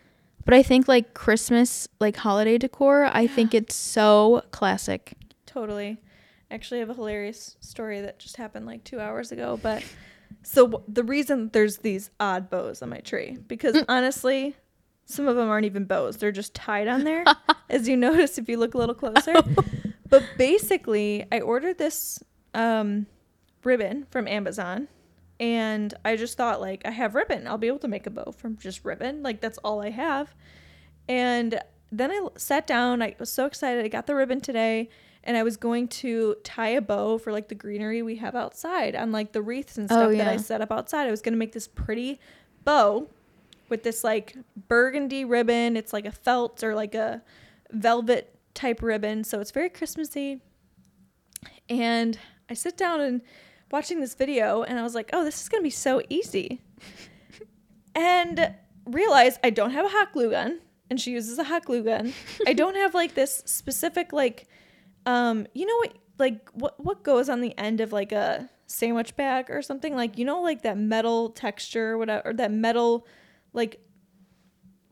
[0.45, 5.15] But I think like Christmas, like holiday decor, I think it's so classic.
[5.45, 5.97] Totally.
[6.51, 9.59] Actually, I have a hilarious story that just happened like two hours ago.
[9.61, 9.83] But
[10.43, 14.55] so w- the reason there's these odd bows on my tree because honestly,
[15.05, 17.23] some of them aren't even bows; they're just tied on there,
[17.69, 19.33] as you notice if you look a little closer.
[20.09, 22.23] but basically, I ordered this
[22.53, 23.07] um,
[23.63, 24.87] ribbon from Amazon.
[25.39, 27.47] And I just thought, like, I have ribbon.
[27.47, 29.21] I'll be able to make a bow from just ribbon.
[29.21, 30.33] Like, that's all I have.
[31.09, 31.59] And
[31.91, 33.01] then I sat down.
[33.01, 33.83] I was so excited.
[33.83, 34.89] I got the ribbon today,
[35.23, 38.95] and I was going to tie a bow for like the greenery we have outside
[38.95, 41.07] on like the wreaths and Oh, stuff that I set up outside.
[41.07, 42.19] I was going to make this pretty
[42.63, 43.07] bow
[43.69, 44.35] with this like
[44.67, 45.75] burgundy ribbon.
[45.77, 47.21] It's like a felt or like a
[47.71, 49.23] velvet type ribbon.
[49.23, 50.41] So it's very Christmassy.
[51.69, 52.17] And
[52.49, 53.21] I sit down and
[53.75, 56.61] watching this video, and I was like, oh, this is going to be so easy
[57.93, 58.53] and
[58.85, 60.59] realize I don't have a hot glue gun,
[60.89, 62.13] and she uses a hot glue gun.
[62.47, 64.47] I don't have like this specific like,
[65.05, 69.15] um, you know what, like what what goes on the end of like a sandwich
[69.17, 73.05] bag or something like you know like that metal texture or whatever or that metal
[73.53, 73.79] like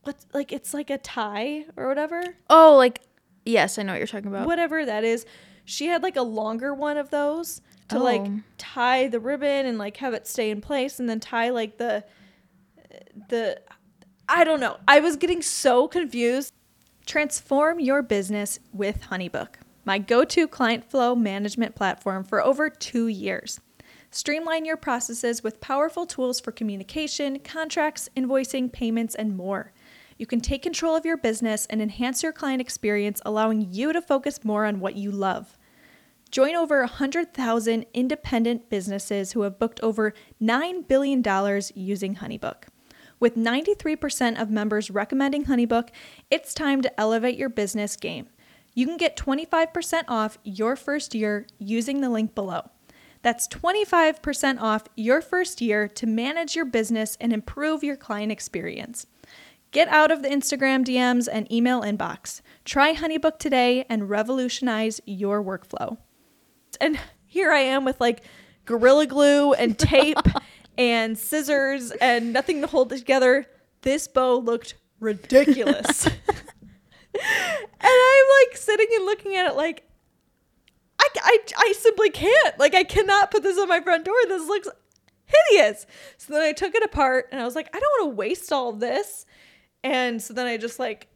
[0.02, 3.00] what's like it's like a tie or whatever Oh, like
[3.46, 4.46] yes, I know what you're talking about.
[4.46, 5.24] whatever that is.
[5.64, 8.40] She had like a longer one of those to like Oh.
[8.58, 12.04] tie the ribbon and like have it stay in place and then tie like the
[13.28, 13.60] the
[14.28, 14.78] I don't know.
[14.88, 16.52] I was getting so confused.
[17.04, 23.60] Transform your business with HoneyBook, my go-to client flow management platform for over 2 years.
[24.10, 29.72] Streamline your processes with powerful tools for communication, contracts, invoicing, payments, and more.
[30.16, 34.00] You can take control of your business and enhance your client experience, allowing you to
[34.00, 35.58] focus more on what you love.
[36.34, 40.12] Join over 100,000 independent businesses who have booked over
[40.42, 41.22] $9 billion
[41.76, 42.64] using HoneyBook.
[43.20, 45.90] With 93% of members recommending HoneyBook,
[46.32, 48.26] it's time to elevate your business game.
[48.74, 52.68] You can get 25% off your first year using the link below.
[53.22, 59.06] That's 25% off your first year to manage your business and improve your client experience.
[59.70, 62.40] Get out of the Instagram DMs and email inbox.
[62.64, 65.98] Try HoneyBook today and revolutionize your workflow.
[66.80, 68.22] And here I am with like
[68.64, 70.18] Gorilla Glue and tape
[70.76, 73.46] and scissors and nothing to hold it together.
[73.82, 76.06] This bow looked ridiculous.
[76.06, 76.14] and
[77.82, 79.84] I'm like sitting and looking at it like,
[80.98, 82.58] I, I, I simply can't.
[82.58, 84.14] Like, I cannot put this on my front door.
[84.26, 84.68] This looks
[85.26, 85.86] hideous.
[86.16, 88.52] So then I took it apart and I was like, I don't want to waste
[88.52, 89.26] all this.
[89.82, 91.08] And so then I just like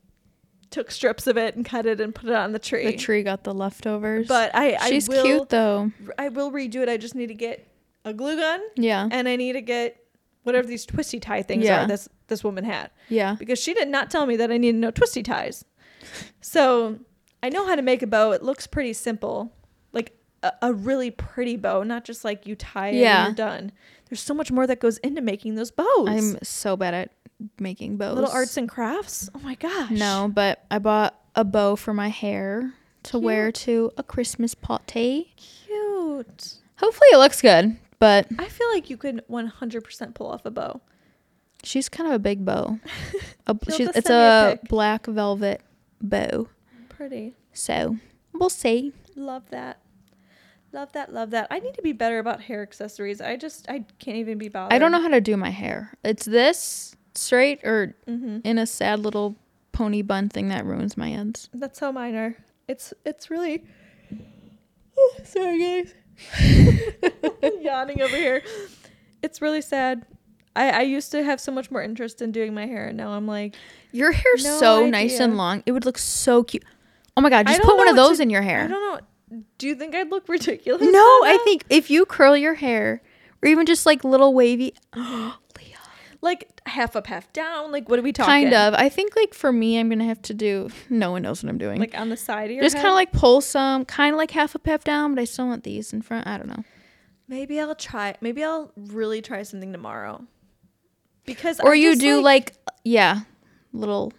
[0.71, 2.85] took strips of it and cut it and put it on the tree.
[2.87, 4.27] The tree got the leftovers.
[4.29, 5.93] But I, I she's will, cute though.
[6.19, 6.89] I will redo it.
[6.89, 7.67] I just need to get
[8.05, 9.09] a glue gun Yeah.
[9.11, 9.97] and I need to get
[10.45, 11.85] whatever these twisty tie things Yeah.
[11.85, 13.37] are this this woman had Yeah.
[13.39, 15.65] because she did not tell me that I needed no twisty ties.
[16.41, 16.99] So
[17.43, 18.33] I know how to make a bow.
[18.33, 19.53] It looks pretty simple,
[20.43, 23.27] a, a really pretty bow, not just like you tie it Yeah.
[23.27, 23.73] and you're done.
[24.09, 26.09] There's so much more that goes into making those bows.
[26.09, 27.11] I'm so bad at
[27.61, 28.15] making bows.
[28.17, 29.29] little arts and crafts.
[29.35, 29.91] Oh my gosh.
[29.91, 32.73] No, but I bought a bow for my hair
[33.05, 35.35] to wear to a Christmas party.
[35.37, 36.55] cute.
[36.79, 40.81] Hopefully it looks good, but I feel like you could 100% pull off a bow.
[41.65, 42.79] she's kind of a big bow.
[43.47, 45.61] A, it's send me a a black velvet
[46.03, 46.49] bow.
[46.89, 47.35] Pretty.
[47.53, 47.97] So
[48.33, 48.93] we'll see.
[49.17, 49.79] Love that.
[50.73, 51.13] Love that.
[51.13, 51.47] Love that.
[51.51, 53.21] I need to be better about hair accessories.
[53.21, 54.73] I just I can't even be bothered.
[54.73, 55.95] I don't know how to do my hair.
[56.05, 58.41] It's this straight or Mm-hmm.
[58.45, 59.37] in a sad little
[59.73, 61.49] pony bun thing that ruins my ends.
[61.55, 62.37] That's how mine are.
[62.69, 63.65] It's it's really.
[65.25, 65.95] sorry guys.
[67.61, 68.43] Yawning over here.
[69.23, 70.05] It's really sad.
[70.57, 73.11] I I used to have so much more interest in doing my hair, and now
[73.13, 73.55] I'm like,
[73.93, 75.63] Your hair's No so nice and long.
[75.67, 76.65] It would look so cute.
[77.17, 78.65] Oh my god, just put one of those to- in your hair.
[78.65, 79.01] I don't know.
[79.59, 80.83] Do you think I'd look ridiculous?
[80.83, 83.03] No, I think if you curl your hair
[83.43, 85.35] or even just like little wavy Leah,
[86.21, 87.71] like half up, half down.
[87.73, 88.31] Like what are we talking?
[88.31, 88.75] kind of.
[88.75, 91.51] I think like for me I'm going to have to do no one knows what
[91.51, 91.81] I'm doing.
[91.81, 92.83] Like on the side of your just head.
[92.83, 95.47] kind of like pull some kind of like half up half down, but I still
[95.47, 96.27] want these in front.
[96.27, 96.65] I don't know.
[97.29, 98.15] Maybe I'll try.
[98.21, 100.25] Maybe I'll really try something tomorrow.
[101.27, 102.55] Because Or I you just, do like,
[102.85, 103.21] yeah,
[103.75, 104.15] little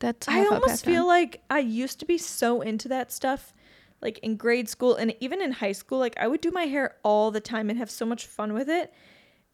[0.00, 3.12] that's I half up, almost half feel like I used to be so into that
[3.12, 3.54] stuff,
[4.00, 5.98] like in grade school and even in high school.
[5.98, 8.68] Like I would do my hair all the time and have so much fun with
[8.68, 8.92] it.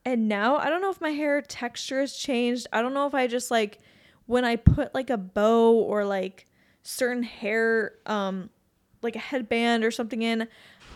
[0.05, 2.67] And now I don't know if my hair texture has changed.
[2.73, 3.79] I don't know if I just like
[4.27, 6.47] when I put like a bow or like
[6.83, 8.51] certain hair, um,
[9.03, 10.47] like a headband or something in.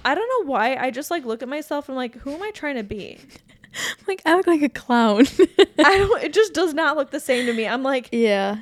[0.04, 0.76] I don't know why.
[0.76, 3.18] I just like look at myself and I'm like, who am I trying to be?
[4.06, 5.26] like I look like a clown.
[5.78, 6.22] I don't.
[6.22, 7.66] It just does not look the same to me.
[7.66, 8.58] I'm like, yeah.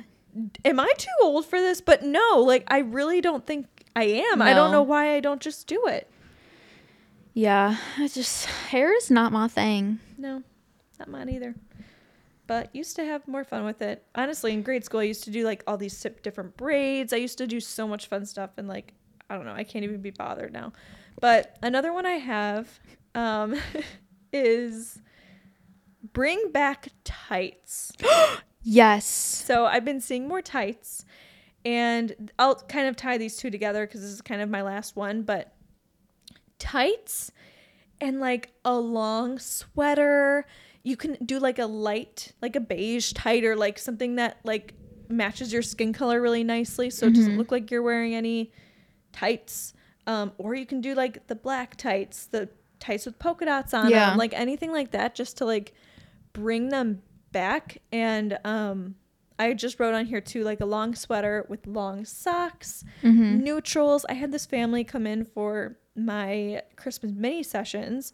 [0.65, 1.81] am I too old for this?
[1.81, 4.43] But no, like I really don't think I am.
[4.43, 6.07] I don't know why I don't just do it.
[7.33, 9.99] Yeah, I just hair is not my thing.
[10.19, 10.43] No,
[10.99, 11.55] not mine either.
[12.45, 14.05] But used to have more fun with it.
[14.13, 17.11] Honestly, in grade school, I used to do like all these different braids.
[17.11, 18.93] I used to do so much fun stuff, and like
[19.31, 20.73] I don't know, I can't even be bothered now.
[21.19, 22.79] But another one I have
[23.15, 23.55] um,
[24.31, 25.01] is
[26.13, 27.93] bring back tights.
[28.69, 29.05] Yes.
[29.05, 31.05] So I've been seeing more tights,
[31.65, 34.95] and I'll kind of tie these two together because this is kind of my last
[34.95, 35.23] one.
[35.23, 35.53] But
[36.59, 37.31] tights
[38.01, 40.45] and like a long sweater.
[40.83, 44.73] You can do like a light, like a beige tight or like something that like
[45.09, 48.51] matches your skin color really nicely, so it doesn't look like you're wearing any
[49.11, 49.73] tights.
[50.05, 52.49] Um, or you can do like the black tights, the
[52.79, 54.09] tights with polka dots on Yeah.
[54.11, 55.73] them, like anything like that, just to like
[56.31, 57.01] bring them
[57.33, 57.79] back.
[57.91, 58.95] And um,
[59.39, 63.39] I just wrote on here too, like a long sweater with long socks, Mm-hmm.
[63.43, 64.05] neutrals.
[64.09, 68.13] I had this family come in for my Christmas mini sessions,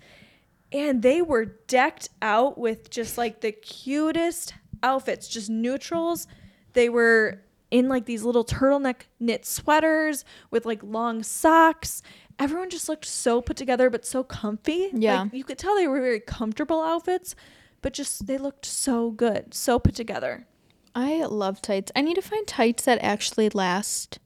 [0.71, 6.28] and they were decked out with just like the cutest outfits, just neutrals.
[6.74, 12.01] They were in like these little turtleneck knit sweaters with like long socks.
[12.39, 14.89] Everyone just looked so put together, but so comfy.
[14.93, 15.21] Yeah.
[15.24, 17.36] Like, you could tell they were very comfortable outfits,
[17.82, 20.47] but just they looked so good, so put together.
[20.96, 21.91] I love tights.
[21.96, 24.20] I need to find tights that actually last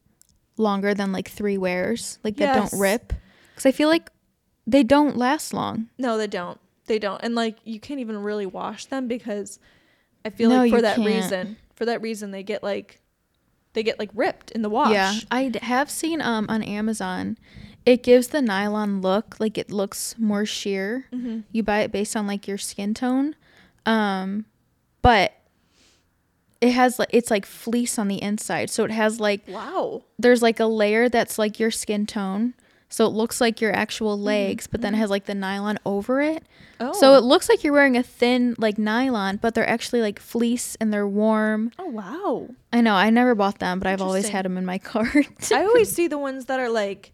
[0.57, 2.71] longer than like three wears, like that Yes.
[2.71, 3.13] don't rip.
[3.53, 4.09] Because I feel like
[4.65, 5.89] they don't last long.
[5.97, 6.59] No, they don't.
[6.87, 7.21] They don't.
[7.23, 9.59] And like you can't even really wash them because
[10.25, 11.07] I feel No, like for you that can't.
[11.07, 12.99] reason, for that reason they get like
[13.73, 14.91] they get like ripped in the wash.
[14.91, 17.37] Yeah, I d- have seen um on Amazon.
[17.85, 21.05] It gives the nylon look like it looks more sheer.
[21.13, 21.41] Mm-hmm.
[21.53, 23.35] You buy it based on like your skin tone,
[23.85, 24.45] um,
[25.01, 25.33] but
[26.61, 30.03] it has like it's like fleece on the inside, so it has like Wow.
[30.17, 32.53] there's like a layer that's like your skin tone,
[32.89, 34.25] so it looks like your actual Mm-hmm.
[34.25, 36.43] legs, but then it has like the nylon over it,
[36.79, 36.93] Oh.
[36.93, 40.75] so it looks like you're wearing a thin like nylon, but they're actually like fleece
[40.79, 41.71] and they're warm.
[41.79, 42.49] Oh wow.
[42.73, 45.51] I know I never bought them, but I've always had them in my cart.
[45.51, 47.13] I always see the ones that are like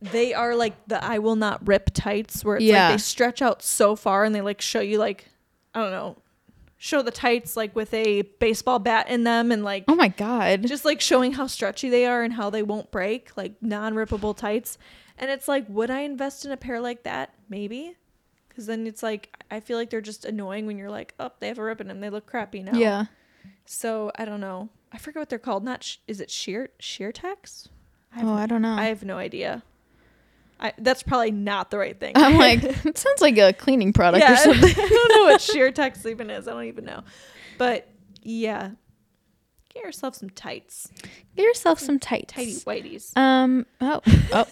[0.00, 2.88] they are like the I will not rip tights where it's Yeah.
[2.88, 5.26] like they stretch out so far and they like show you like
[5.74, 6.16] I don't know
[6.84, 10.66] show the tights like with a baseball bat in them and like oh my god.
[10.66, 14.78] just like showing how stretchy they are and how they won't break like non-rippable tights
[15.16, 17.94] and it's like would I invest in a pair like that maybe
[18.48, 21.46] because then it's like I feel like they're just annoying when you're like oh they
[21.46, 23.04] have a rip in them they look crappy now Yeah.
[23.64, 27.68] so I don't know I forget what they're called not sh- is it sheer Sheertex
[28.18, 28.74] Oh, I don't know.
[28.74, 29.62] I have no idea.
[30.62, 32.12] I, that's probably not the right thing.
[32.14, 34.70] I'm like, it sounds like a cleaning product yeah, or something.
[34.70, 36.46] I don't know what Sheertex even is.
[36.46, 37.02] I don't even know.
[37.58, 37.88] But
[38.22, 38.70] yeah,
[39.74, 40.88] get yourself some tights,
[41.36, 42.32] Get yourself some tights.
[42.32, 43.16] tighty whiteys.
[43.16, 43.66] Um.
[43.80, 44.00] Oh.
[44.32, 44.46] Oh.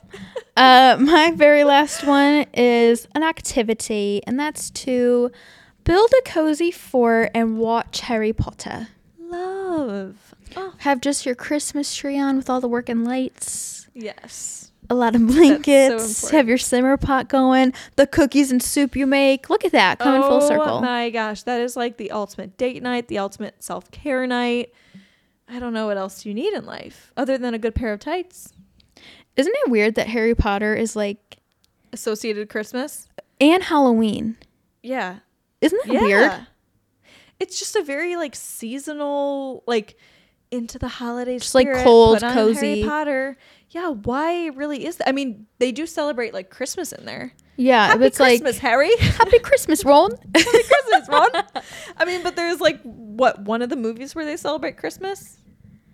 [0.57, 5.31] uh, my very last one is an activity, and that's to
[5.85, 8.89] build a cozy fort and watch Harry Potter.
[9.19, 10.35] Love.
[10.57, 13.87] Oh Have just your Christmas tree on with all the working lights.
[13.95, 14.70] yes.
[14.91, 16.05] A lot of blankets.
[16.05, 16.31] important.
[16.33, 17.73] have your simmer pot going.
[17.97, 19.49] The cookies and soup you make.
[19.49, 20.79] Look at that, coming full oh circle.
[20.79, 24.73] Oh my gosh, that is like the ultimate date night, the ultimate self care night.
[25.49, 28.01] I don't know what else you need in life other than a good pair of
[28.01, 28.53] tights.
[29.37, 31.39] Isn't it weird that Harry Potter is like
[31.93, 33.09] Associated Christmas.
[33.41, 34.37] and Halloween?
[34.83, 35.21] Yeah.
[35.61, 36.47] Isn't that weird?
[37.39, 39.97] It's just a very like seasonal, like
[40.51, 41.43] into the holidays.
[41.43, 42.85] Just, like, cold, Harry cozy.
[42.85, 43.37] Potter.
[43.71, 45.09] Yeah, why really is that?
[45.09, 47.33] I mean, they do celebrate like Christmas in there.
[47.57, 48.91] Yeah, Happy it's Christmas, like Harry.
[48.99, 50.11] Happy Christmas, Ron.
[50.35, 51.29] Happy Christmas, Ron.
[51.99, 55.37] I mean, but there's like what one of the movies where they celebrate Christmas.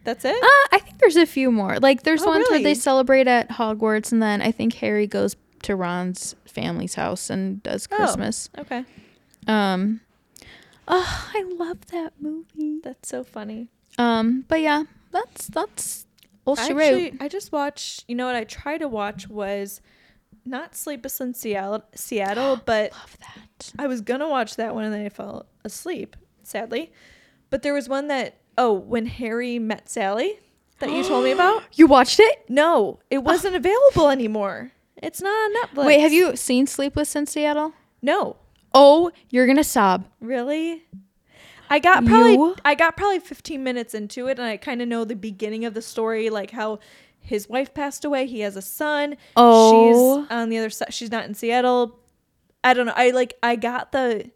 [0.04, 0.36] That's it.
[0.36, 1.78] Uh, I think there's a few more.
[1.80, 5.36] Like there's Oh, ones where they celebrate at Hogwarts, and then I think Harry goes
[5.62, 7.96] to Ron's family's house and does Oh.
[7.96, 8.48] Christmas.
[8.56, 8.84] okay,
[9.48, 10.00] Um,
[10.86, 12.78] oh, I love that movie.
[12.84, 13.68] that's so funny.
[13.98, 16.05] Um, but yeah, that's that's
[16.46, 17.14] all she Actually.
[17.20, 18.04] I just watched.
[18.08, 19.80] You know what I tried to watch was
[20.44, 23.72] not Sleepless in Seattle, Seattle, but Love that.
[23.78, 26.92] I was gonna watch that one and then I fell asleep, sadly.
[27.50, 30.38] But there was one that oh, when Harry met Sally
[30.78, 31.64] that you told me about.
[31.74, 32.48] You watched it?
[32.48, 33.22] No, it oh.
[33.22, 34.72] wasn't available anymore.
[35.02, 35.86] It's not on Netflix.
[35.86, 37.74] Wait, have you seen Sleepless in Seattle?
[38.00, 38.36] No,
[38.78, 40.06] Oh, you're gonna sob.
[40.20, 40.84] really.
[41.70, 42.56] I got probably You?
[42.64, 45.74] I got probably 15 minutes into it and I kind of know the beginning of
[45.74, 46.78] the story like how
[47.20, 49.16] his wife passed away, he has a son.
[49.36, 50.22] Oh.
[50.22, 50.94] She's on the other side.
[50.94, 51.98] She's not in Seattle.
[52.62, 52.92] I don't know.
[52.96, 54.30] I like I got the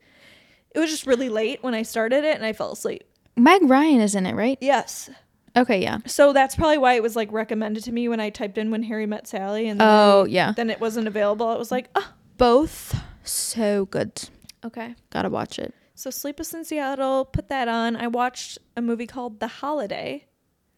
[0.75, 3.05] it was just really late when I started it and I fell asleep.
[3.37, 4.59] Meg Ryan is in it, right?
[4.61, 5.09] Yes.
[5.57, 5.99] Okay, yeah.
[6.07, 8.85] So that's probably why it was like recommended to me when I typed in when
[8.85, 10.53] Harry met Sally and then, Oh, yeah.
[10.57, 11.53] then it wasn't available.
[11.53, 14.29] It was like, oh, Both so good.
[14.65, 14.95] okay.
[15.11, 15.75] Gotta watch it.
[16.01, 17.95] So Sleepless in Seattle, put that on.
[17.95, 20.25] I watched a movie called The Holiday.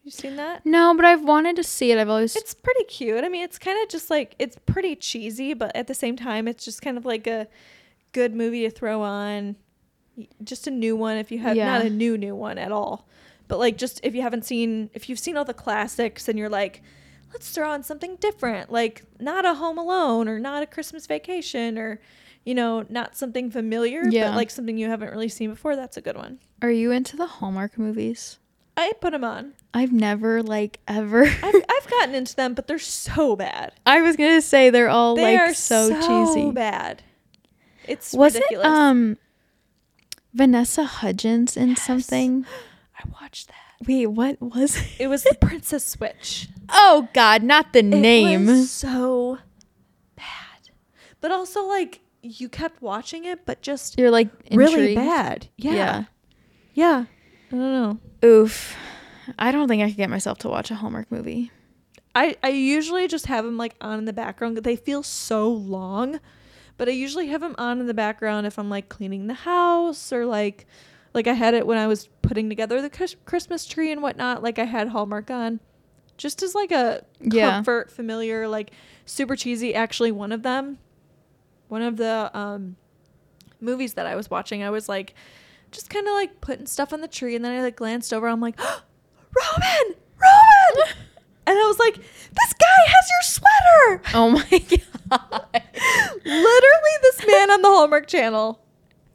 [0.03, 0.65] You seen that?
[0.65, 1.97] No, but I've wanted to see it.
[1.97, 3.23] I've always It's pretty cute.
[3.23, 6.45] I mean, it's kind of just like it's pretty cheesy, but at the same time,
[6.45, 7.47] it's just kind of like a
[8.11, 9.55] good movie to throw on.
[10.43, 11.71] Just a new one if you have Yeah.
[11.71, 13.07] not a new new one at all,
[13.47, 16.49] but like just if you haven't seen if you've seen all the classics and you're
[16.49, 16.81] like,
[17.31, 21.77] let's throw on something different, like not a Home Alone or not a Christmas Vacation
[21.77, 22.01] or
[22.45, 24.29] you know not something familiar, Yeah.
[24.29, 25.75] but like something you haven't really seen before.
[25.75, 26.39] That's a good one.
[26.61, 28.37] Are you into the Hallmark movies?
[28.75, 29.53] I put them on.
[29.73, 31.25] I've never like ever.
[31.25, 33.73] I've, I've gotten into them, but they're so bad.
[33.85, 36.51] I was gonna say they're all They like are so, cheesy.
[36.51, 37.03] bad.
[37.87, 38.65] It's Was ridiculous.
[38.65, 39.17] it um
[40.33, 41.83] Vanessa Hudgens in Yes.
[41.85, 42.45] something?
[42.97, 43.55] I watched that.
[43.87, 44.87] Wait, what was it?
[44.99, 46.47] It was the Princess Switch.
[46.75, 48.47] Oh God, not the name.
[48.47, 49.37] It was so
[50.15, 50.69] bad,
[51.19, 55.47] but also like you kept watching it, but just You're like really bad.
[55.57, 55.73] Yeah.
[55.73, 56.03] Yeah.
[56.73, 57.05] yeah,
[57.51, 57.99] I don't know.
[58.27, 58.75] Oof.
[59.37, 61.51] I don't think I could get myself to watch a Hallmark movie.
[62.15, 64.57] I I usually just have them like on in the background.
[64.57, 66.19] They feel so long,
[66.77, 70.11] but I usually have them on in the background if I'm like cleaning the house
[70.13, 70.65] or like
[71.13, 72.89] like I had it when I was putting together the
[73.25, 74.41] Christmas tree and whatnot.
[74.43, 75.59] Like I had Hallmark on,
[76.17, 77.51] just as like a Yeah.
[77.51, 78.71] comfort, familiar, like
[79.05, 79.73] super cheesy.
[79.75, 80.79] Actually, one of them,
[81.73, 82.75] one of the um
[83.59, 85.15] movies that I was watching, I was like,
[85.71, 88.27] just kind of like putting stuff on the tree, and then I like glanced over.
[88.27, 90.93] I'm like, Roman, Roman,
[91.47, 94.01] and I was like, this guy has your sweater.
[94.13, 94.43] Oh my
[95.09, 95.63] god.
[96.23, 98.59] Literally, this man on the Hallmark Channel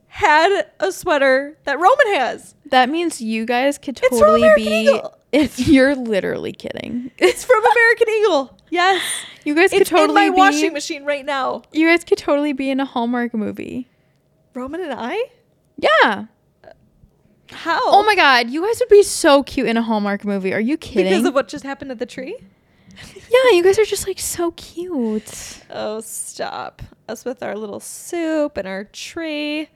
[0.09, 2.57] had a sweater that Roman has.
[2.71, 4.63] That means you guys could totally be.
[4.63, 5.15] Eagle.
[5.31, 7.11] If you're literally kidding.
[7.19, 8.57] It's from American Eagle.
[8.71, 9.03] Yes,
[9.45, 10.39] You guys could it's totally in my be.
[10.39, 11.65] washing machine right now.
[11.71, 13.89] You guys could totally be in a Hallmark movie.
[14.55, 15.23] Roman and I.
[15.77, 16.25] Yeah.
[17.51, 17.79] How?
[17.85, 20.55] Oh my god, you guys would be so cute in a Hallmark movie.
[20.55, 21.13] Are you kidding?
[21.13, 22.35] Because of what just happened at the tree.
[23.15, 25.61] yeah, you guys are just like so cute.
[25.69, 26.81] Oh, stop.
[27.07, 29.69] Us with our little soup and our tree.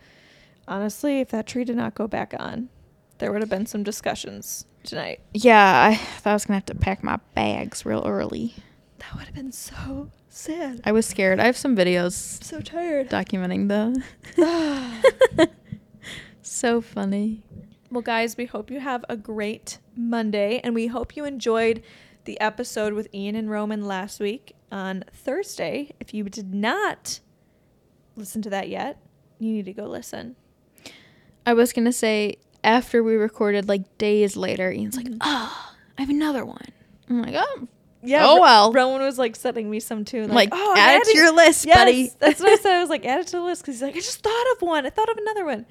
[0.66, 2.70] Honestly, if that tree did not go back on,
[3.23, 5.20] there would have been some discussions tonight.
[5.33, 8.57] Yeah, I thought I was gonna have to pack my bags real early.
[8.99, 10.81] That would have been so sad.
[10.85, 11.39] I was scared.
[11.39, 13.09] I have some videos I'm so tired.
[13.11, 14.03] documenting the.
[14.41, 15.03] Ah.
[16.43, 17.45] so funny.
[17.93, 21.81] Well, guys, we hope you have a great Monday, and we hope you enjoyed
[22.25, 25.93] the episode with Ian and Roman last week on Thursday.
[26.01, 27.20] If you did not
[28.16, 29.01] listen to that yet,
[29.39, 30.35] you need to go listen.
[31.47, 35.08] I was gonna say after we recorded, like days later, Ian's like.
[35.20, 36.68] "Ah, I have another one."
[37.08, 37.68] I'm like, "Oh,
[38.02, 38.26] Yeah.
[38.26, 38.72] Oh, well.
[38.72, 40.26] Roman was like sending me some too.
[40.26, 42.76] like, oh, I'm add it to your list, yes, buddy." that's what I said.
[42.76, 44.62] I was like, add it to the list because he's like, I just thought of
[44.62, 44.86] one.
[44.86, 45.66] I thought of another one.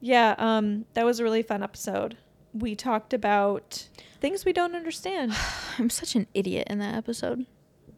[0.00, 0.34] Yeah.
[0.38, 2.16] Um, that was a really fun episode.
[2.52, 3.88] We talked about
[4.20, 5.32] things we don't understand.
[5.78, 7.46] I'm such an idiot in that episode.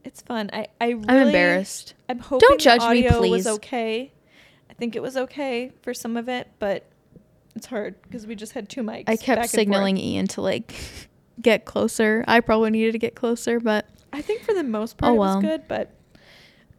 [0.04, 0.50] It's fun.
[0.52, 1.94] I I really, I'm embarrassed.
[2.08, 4.12] I'm hoping Don't judge the me, audio was okay.
[4.70, 6.84] I think it was okay for some of it, but
[7.56, 9.04] it's hard because we just had two mics.
[9.08, 10.04] I kept signaling forth.
[10.06, 10.74] Ian to like
[11.40, 12.24] get closer.
[12.28, 15.18] I probably needed to get closer, but I think for the most part Oh, it
[15.18, 15.40] was well.
[15.40, 15.90] good, but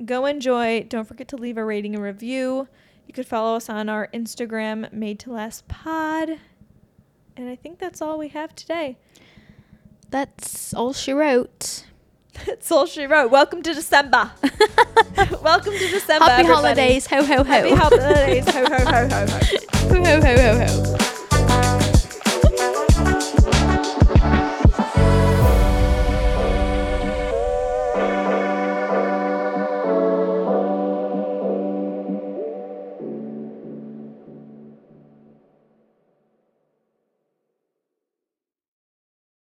[0.03, 0.83] go enjoy.
[0.89, 2.67] Don't forget to leave a rating and review.
[3.07, 6.39] You could follow us on our Instagram, Made to Last Pod.
[7.37, 8.97] And I think that's all we have today.
[10.09, 11.85] that's all she wrote.
[12.45, 13.31] That's all she wrote.
[13.31, 14.31] Welcome to December.
[15.41, 16.25] Welcome to December.
[16.25, 16.53] Happy everybody.
[16.53, 17.07] holidays.
[17.07, 17.43] Ho ho ho.
[17.43, 18.45] Happy holidays.
[18.49, 19.37] ho ho ho ho ho.
[19.89, 21.14] ho ho ho ho ho.